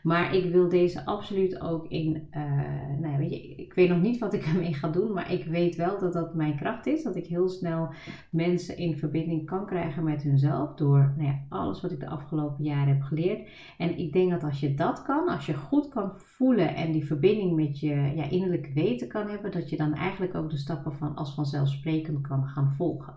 Maar 0.03 0.35
ik 0.35 0.51
wil 0.51 0.69
deze 0.69 1.05
absoluut 1.05 1.61
ook 1.61 1.87
in. 1.87 2.27
Uh, 2.37 2.41
nou 2.99 3.17
weet 3.17 3.29
je, 3.29 3.55
ik 3.55 3.73
weet 3.73 3.89
nog 3.89 4.01
niet 4.01 4.17
wat 4.17 4.33
ik 4.33 4.45
ermee 4.53 4.73
ga 4.73 4.87
doen. 4.87 5.13
Maar 5.13 5.31
ik 5.31 5.45
weet 5.45 5.75
wel 5.75 5.99
dat 5.99 6.13
dat 6.13 6.35
mijn 6.35 6.55
kracht 6.55 6.85
is. 6.85 7.03
Dat 7.03 7.15
ik 7.15 7.25
heel 7.25 7.49
snel 7.49 7.89
mensen 8.29 8.77
in 8.77 8.97
verbinding 8.97 9.45
kan 9.45 9.65
krijgen 9.65 10.03
met 10.03 10.23
hunzelf. 10.23 10.75
Door 10.75 11.13
nou 11.17 11.27
ja, 11.27 11.39
alles 11.49 11.81
wat 11.81 11.91
ik 11.91 11.99
de 11.99 12.09
afgelopen 12.09 12.63
jaren 12.63 12.93
heb 12.93 13.01
geleerd. 13.01 13.47
En 13.77 13.97
ik 13.97 14.13
denk 14.13 14.31
dat 14.31 14.43
als 14.43 14.59
je 14.59 14.73
dat 14.73 15.01
kan, 15.01 15.27
als 15.27 15.45
je 15.45 15.53
goed 15.53 15.89
kan 15.89 16.11
voelen 16.15 16.75
en 16.75 16.91
die 16.91 17.05
verbinding 17.05 17.55
met 17.55 17.79
je 17.79 17.95
ja, 18.15 18.29
innerlijke 18.29 18.73
weten 18.73 19.07
kan 19.07 19.29
hebben. 19.29 19.51
Dat 19.51 19.69
je 19.69 19.77
dan 19.77 19.93
eigenlijk 19.93 20.35
ook 20.35 20.49
de 20.49 20.57
stappen 20.57 20.93
van 20.93 21.15
als 21.15 21.33
vanzelfsprekend 21.33 22.09
kan 22.19 22.47
gaan 22.47 22.71
volgen. 22.71 23.13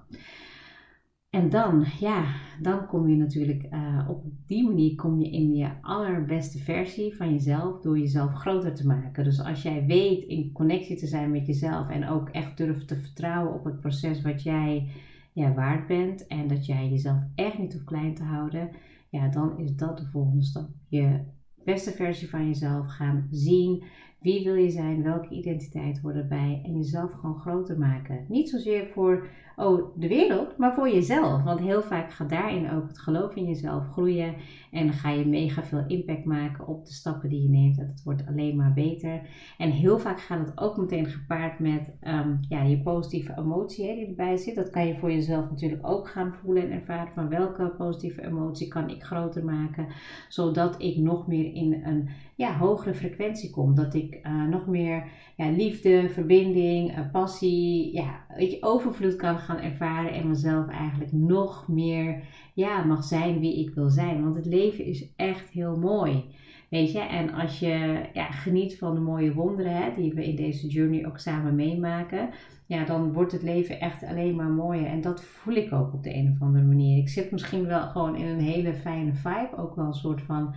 En 1.34 1.50
dan, 1.50 1.84
ja, 2.00 2.24
dan 2.60 2.86
kom 2.86 3.08
je 3.08 3.16
natuurlijk 3.16 3.66
uh, 3.72 4.06
op 4.08 4.24
die 4.46 4.64
manier 4.64 4.94
kom 4.94 5.18
je 5.18 5.30
in 5.30 5.54
je 5.54 5.68
allerbeste 5.80 6.58
versie 6.58 7.16
van 7.16 7.30
jezelf 7.30 7.80
door 7.80 7.98
jezelf 7.98 8.32
groter 8.32 8.74
te 8.74 8.86
maken. 8.86 9.24
Dus 9.24 9.40
als 9.40 9.62
jij 9.62 9.86
weet 9.86 10.24
in 10.24 10.52
connectie 10.52 10.96
te 10.96 11.06
zijn 11.06 11.30
met 11.30 11.46
jezelf 11.46 11.88
en 11.88 12.08
ook 12.08 12.28
echt 12.28 12.56
durft 12.56 12.88
te 12.88 12.96
vertrouwen 12.96 13.54
op 13.54 13.64
het 13.64 13.80
proces 13.80 14.22
wat 14.22 14.42
jij 14.42 14.88
ja, 15.32 15.54
waard 15.54 15.86
bent 15.86 16.26
en 16.26 16.48
dat 16.48 16.66
jij 16.66 16.88
jezelf 16.88 17.18
echt 17.34 17.58
niet 17.58 17.72
hoeft 17.72 17.84
klein 17.84 18.14
te 18.14 18.22
houden, 18.22 18.70
ja, 19.10 19.28
dan 19.28 19.58
is 19.58 19.76
dat 19.76 19.98
de 19.98 20.06
volgende 20.06 20.44
stap. 20.44 20.68
Je 20.88 21.20
beste 21.64 21.90
versie 21.90 22.28
van 22.28 22.46
jezelf 22.46 22.86
gaan 22.86 23.28
zien, 23.30 23.84
wie 24.24 24.44
wil 24.44 24.54
je 24.54 24.70
zijn? 24.70 25.02
Welke 25.02 25.34
identiteit 25.34 26.00
hoort 26.00 26.16
erbij? 26.16 26.60
En 26.64 26.76
jezelf 26.76 27.12
gewoon 27.12 27.40
groter 27.40 27.78
maken. 27.78 28.24
Niet 28.28 28.48
zozeer 28.48 28.86
voor 28.86 29.28
oh, 29.56 29.96
de 29.96 30.08
wereld, 30.08 30.56
maar 30.56 30.74
voor 30.74 30.88
jezelf. 30.88 31.42
Want 31.42 31.60
heel 31.60 31.82
vaak 31.82 32.12
gaat 32.12 32.30
daarin 32.30 32.70
ook 32.70 32.88
het 32.88 32.98
geloof 32.98 33.34
in 33.34 33.44
jezelf 33.44 33.88
groeien. 33.92 34.34
En 34.70 34.92
ga 34.92 35.10
je 35.10 35.26
mega 35.26 35.62
veel 35.62 35.84
impact 35.86 36.24
maken 36.24 36.66
op 36.66 36.86
de 36.86 36.92
stappen 36.92 37.28
die 37.28 37.42
je 37.42 37.48
neemt. 37.48 37.78
En 37.78 37.86
het 37.86 38.02
wordt 38.02 38.26
alleen 38.26 38.56
maar 38.56 38.72
beter. 38.72 39.20
En 39.58 39.70
heel 39.70 39.98
vaak 39.98 40.20
gaat 40.20 40.46
het 40.46 40.60
ook 40.60 40.76
meteen 40.76 41.06
gepaard 41.06 41.58
met 41.58 41.92
um, 42.02 42.40
ja, 42.48 42.62
je 42.62 42.82
positieve 42.82 43.34
emotie 43.38 43.88
hè, 43.88 43.94
die 43.94 44.06
erbij 44.06 44.36
zit. 44.36 44.54
Dat 44.54 44.70
kan 44.70 44.86
je 44.86 44.98
voor 44.98 45.10
jezelf 45.12 45.50
natuurlijk 45.50 45.86
ook 45.86 46.08
gaan 46.08 46.34
voelen 46.42 46.62
en 46.62 46.70
ervaren. 46.70 47.12
Van 47.14 47.28
welke 47.28 47.74
positieve 47.78 48.24
emotie 48.24 48.68
kan 48.68 48.88
ik 48.88 49.02
groter 49.02 49.44
maken. 49.44 49.86
Zodat 50.28 50.82
ik 50.82 50.96
nog 50.96 51.26
meer 51.26 51.54
in 51.54 51.82
een 51.84 52.08
ja, 52.36 52.56
hogere 52.56 52.94
frequentie 52.94 53.50
kom. 53.50 53.74
Dat 53.74 53.94
ik 53.94 54.20
uh, 54.22 54.44
nog 54.44 54.66
meer 54.66 55.04
ja, 55.36 55.50
liefde, 55.50 56.08
verbinding, 56.10 56.98
uh, 56.98 57.10
passie, 57.12 57.92
ja, 57.92 58.26
overvloed 58.60 59.16
kan 59.16 59.38
gaan 59.44 59.60
ervaren 59.60 60.12
en 60.12 60.28
mezelf 60.28 60.68
eigenlijk 60.68 61.12
nog 61.12 61.68
meer 61.68 62.22
ja, 62.54 62.84
mag 62.84 63.04
zijn 63.04 63.40
wie 63.40 63.60
ik 63.66 63.74
wil 63.74 63.88
zijn. 63.88 64.22
Want 64.22 64.34
het 64.34 64.46
leven 64.46 64.84
is 64.84 65.06
echt 65.16 65.50
heel 65.50 65.76
mooi. 65.76 66.24
Weet 66.68 66.92
je, 66.92 66.98
en 67.00 67.32
als 67.32 67.58
je 67.58 68.00
ja, 68.12 68.30
geniet 68.30 68.78
van 68.78 68.94
de 68.94 69.00
mooie 69.00 69.32
wonderen 69.32 69.76
hè, 69.76 69.94
die 69.96 70.14
we 70.14 70.24
in 70.24 70.36
deze 70.36 70.66
journey 70.66 71.06
ook 71.06 71.18
samen 71.18 71.54
meemaken, 71.54 72.28
ja, 72.66 72.84
dan 72.84 73.12
wordt 73.12 73.32
het 73.32 73.42
leven 73.42 73.80
echt 73.80 74.04
alleen 74.04 74.36
maar 74.36 74.50
mooier. 74.50 74.86
En 74.86 75.00
dat 75.00 75.24
voel 75.24 75.54
ik 75.54 75.72
ook 75.72 75.92
op 75.92 76.02
de 76.02 76.14
een 76.14 76.32
of 76.34 76.46
andere 76.46 76.64
manier. 76.64 76.98
Ik 76.98 77.08
zit 77.08 77.30
misschien 77.30 77.66
wel 77.66 77.82
gewoon 77.82 78.16
in 78.16 78.26
een 78.26 78.40
hele 78.40 78.74
fijne 78.74 79.14
vibe, 79.14 79.56
ook 79.56 79.76
wel 79.76 79.86
een 79.86 79.94
soort 79.94 80.22
van 80.22 80.54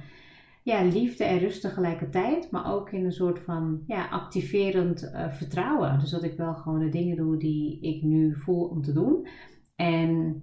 ja, 0.67 0.83
liefde 0.83 1.23
en 1.23 1.39
rust 1.39 1.61
tegelijkertijd, 1.61 2.51
maar 2.51 2.73
ook 2.73 2.91
in 2.91 3.05
een 3.05 3.11
soort 3.11 3.39
van 3.39 3.83
ja, 3.85 4.07
activerend 4.07 5.03
uh, 5.03 5.31
vertrouwen. 5.31 5.99
Dus 5.99 6.09
dat 6.09 6.23
ik 6.23 6.37
wel 6.37 6.53
gewoon 6.53 6.79
de 6.79 6.89
dingen 6.89 7.17
doe 7.17 7.37
die 7.37 7.81
ik 7.81 8.03
nu 8.03 8.35
voel 8.35 8.63
om 8.67 8.81
te 8.81 8.93
doen. 8.93 9.27
En 9.75 10.41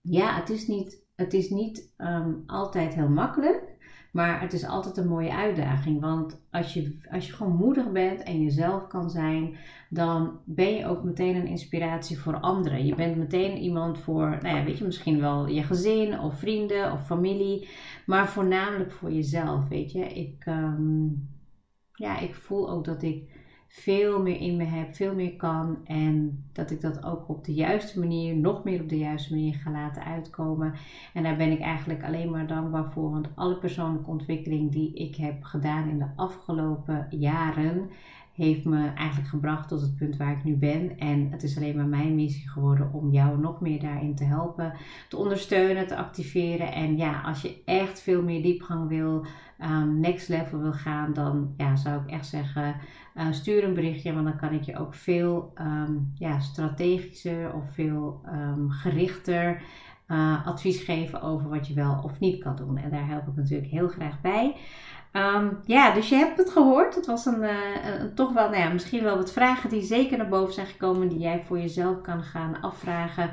ja, 0.00 0.34
het 0.34 0.48
is 0.50 0.66
niet, 0.66 1.06
het 1.14 1.34
is 1.34 1.50
niet 1.50 1.94
um, 1.96 2.42
altijd 2.46 2.94
heel 2.94 3.08
makkelijk. 3.08 3.67
Maar 4.18 4.40
het 4.40 4.52
is 4.52 4.64
altijd 4.64 4.96
een 4.96 5.08
mooie 5.08 5.34
uitdaging. 5.34 6.00
Want 6.00 6.40
als 6.50 6.74
je, 6.74 6.98
als 7.10 7.26
je 7.26 7.32
gewoon 7.32 7.56
moedig 7.56 7.92
bent 7.92 8.22
en 8.22 8.42
jezelf 8.42 8.86
kan 8.86 9.10
zijn, 9.10 9.56
dan 9.90 10.38
ben 10.44 10.74
je 10.74 10.86
ook 10.86 11.04
meteen 11.04 11.36
een 11.36 11.46
inspiratie 11.46 12.18
voor 12.18 12.40
anderen. 12.40 12.86
Je 12.86 12.94
bent 12.94 13.16
meteen 13.16 13.58
iemand 13.58 13.98
voor, 13.98 14.38
nou 14.42 14.56
ja, 14.56 14.64
weet 14.64 14.78
je, 14.78 14.84
misschien 14.84 15.20
wel 15.20 15.46
je 15.48 15.62
gezin 15.62 16.20
of 16.20 16.38
vrienden 16.38 16.92
of 16.92 17.06
familie. 17.06 17.68
Maar 18.06 18.28
voornamelijk 18.28 18.92
voor 18.92 19.12
jezelf, 19.12 19.68
weet 19.68 19.92
je. 19.92 20.04
Ik, 20.04 20.46
um, 20.46 21.28
ja, 21.92 22.18
ik 22.18 22.34
voel 22.34 22.70
ook 22.70 22.84
dat 22.84 23.02
ik 23.02 23.37
veel 23.68 24.22
meer 24.22 24.40
in 24.40 24.56
me 24.56 24.64
heb, 24.64 24.94
veel 24.94 25.14
meer 25.14 25.36
kan. 25.36 25.78
En 25.84 26.44
dat 26.52 26.70
ik 26.70 26.80
dat 26.80 27.04
ook 27.04 27.28
op 27.28 27.44
de 27.44 27.54
juiste 27.54 27.98
manier, 27.98 28.36
nog 28.36 28.64
meer 28.64 28.80
op 28.80 28.88
de 28.88 28.98
juiste 28.98 29.34
manier 29.34 29.54
ga 29.54 29.70
laten 29.70 30.04
uitkomen. 30.04 30.74
En 31.14 31.22
daar 31.22 31.36
ben 31.36 31.50
ik 31.50 31.60
eigenlijk 31.60 32.04
alleen 32.04 32.30
maar 32.30 32.46
dankbaar 32.46 32.92
voor. 32.92 33.10
Want 33.10 33.28
alle 33.34 33.58
persoonlijke 33.58 34.10
ontwikkeling 34.10 34.72
die 34.72 34.94
ik 34.94 35.16
heb 35.16 35.42
gedaan 35.42 35.88
in 35.88 35.98
de 35.98 36.08
afgelopen 36.16 37.06
jaren 37.10 37.90
heeft 38.38 38.64
me 38.64 38.86
eigenlijk 38.94 39.28
gebracht 39.28 39.68
tot 39.68 39.80
het 39.80 39.96
punt 39.96 40.16
waar 40.16 40.32
ik 40.32 40.44
nu 40.44 40.56
ben. 40.56 40.98
En 40.98 41.30
het 41.30 41.42
is 41.42 41.56
alleen 41.56 41.76
maar 41.76 41.86
mijn 41.86 42.14
missie 42.14 42.48
geworden 42.48 42.92
om 42.92 43.10
jou 43.10 43.38
nog 43.38 43.60
meer 43.60 43.80
daarin 43.80 44.14
te 44.14 44.24
helpen, 44.24 44.72
te 45.08 45.16
ondersteunen, 45.16 45.86
te 45.86 45.96
activeren. 45.96 46.72
En 46.72 46.96
ja, 46.96 47.20
als 47.20 47.42
je 47.42 47.62
echt 47.64 48.00
veel 48.02 48.22
meer 48.22 48.42
diepgang 48.42 48.88
wil, 48.88 49.26
um, 49.60 50.00
next 50.00 50.28
level 50.28 50.60
wil 50.60 50.72
gaan, 50.72 51.12
dan 51.12 51.54
ja, 51.56 51.76
zou 51.76 52.02
ik 52.02 52.10
echt 52.10 52.26
zeggen: 52.26 52.76
uh, 53.16 53.32
stuur 53.32 53.64
een 53.64 53.74
berichtje, 53.74 54.12
want 54.12 54.24
dan 54.24 54.36
kan 54.36 54.52
ik 54.52 54.62
je 54.62 54.78
ook 54.78 54.94
veel 54.94 55.52
um, 55.60 56.12
ja, 56.14 56.40
strategischer 56.40 57.52
of 57.52 57.72
veel 57.72 58.20
um, 58.32 58.70
gerichter. 58.70 59.62
Uh, 60.08 60.46
advies 60.46 60.82
geven 60.82 61.22
over 61.22 61.48
wat 61.48 61.66
je 61.66 61.74
wel 61.74 62.00
of 62.02 62.18
niet 62.18 62.42
kan 62.42 62.56
doen. 62.56 62.76
En 62.76 62.90
daar 62.90 63.06
help 63.06 63.26
ik 63.28 63.36
natuurlijk 63.36 63.70
heel 63.70 63.88
graag 63.88 64.20
bij. 64.20 64.56
Um, 65.18 65.58
ja, 65.64 65.94
dus 65.94 66.08
je 66.08 66.14
hebt 66.14 66.38
het 66.38 66.50
gehoord. 66.50 66.94
Het 66.94 67.06
was 67.06 67.26
een, 67.26 67.42
uh, 67.42 67.50
een, 67.84 68.14
toch 68.14 68.32
wel, 68.32 68.48
nou 68.48 68.62
ja, 68.62 68.72
misschien 68.72 69.02
wel 69.02 69.16
wat 69.16 69.32
vragen 69.32 69.70
die 69.70 69.82
zeker 69.82 70.18
naar 70.18 70.28
boven 70.28 70.54
zijn 70.54 70.66
gekomen, 70.66 71.08
die 71.08 71.18
jij 71.18 71.42
voor 71.46 71.58
jezelf 71.58 72.00
kan 72.00 72.22
gaan 72.22 72.60
afvragen. 72.60 73.30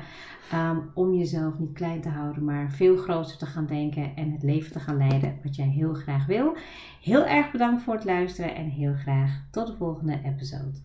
Um, 0.54 0.90
om 0.94 1.14
jezelf 1.14 1.58
niet 1.58 1.72
klein 1.72 2.00
te 2.00 2.08
houden, 2.08 2.44
maar 2.44 2.70
veel 2.70 2.96
groter 2.96 3.36
te 3.36 3.46
gaan 3.46 3.66
denken 3.66 4.16
en 4.16 4.32
het 4.32 4.42
leven 4.42 4.72
te 4.72 4.80
gaan 4.80 4.96
leiden 4.96 5.38
wat 5.42 5.56
jij 5.56 5.66
heel 5.66 5.94
graag 5.94 6.26
wil. 6.26 6.56
Heel 7.02 7.26
erg 7.26 7.50
bedankt 7.50 7.82
voor 7.82 7.94
het 7.94 8.04
luisteren 8.04 8.54
en 8.54 8.68
heel 8.68 8.94
graag 8.94 9.30
tot 9.50 9.66
de 9.66 9.76
volgende 9.76 10.20
episode. 10.24 10.84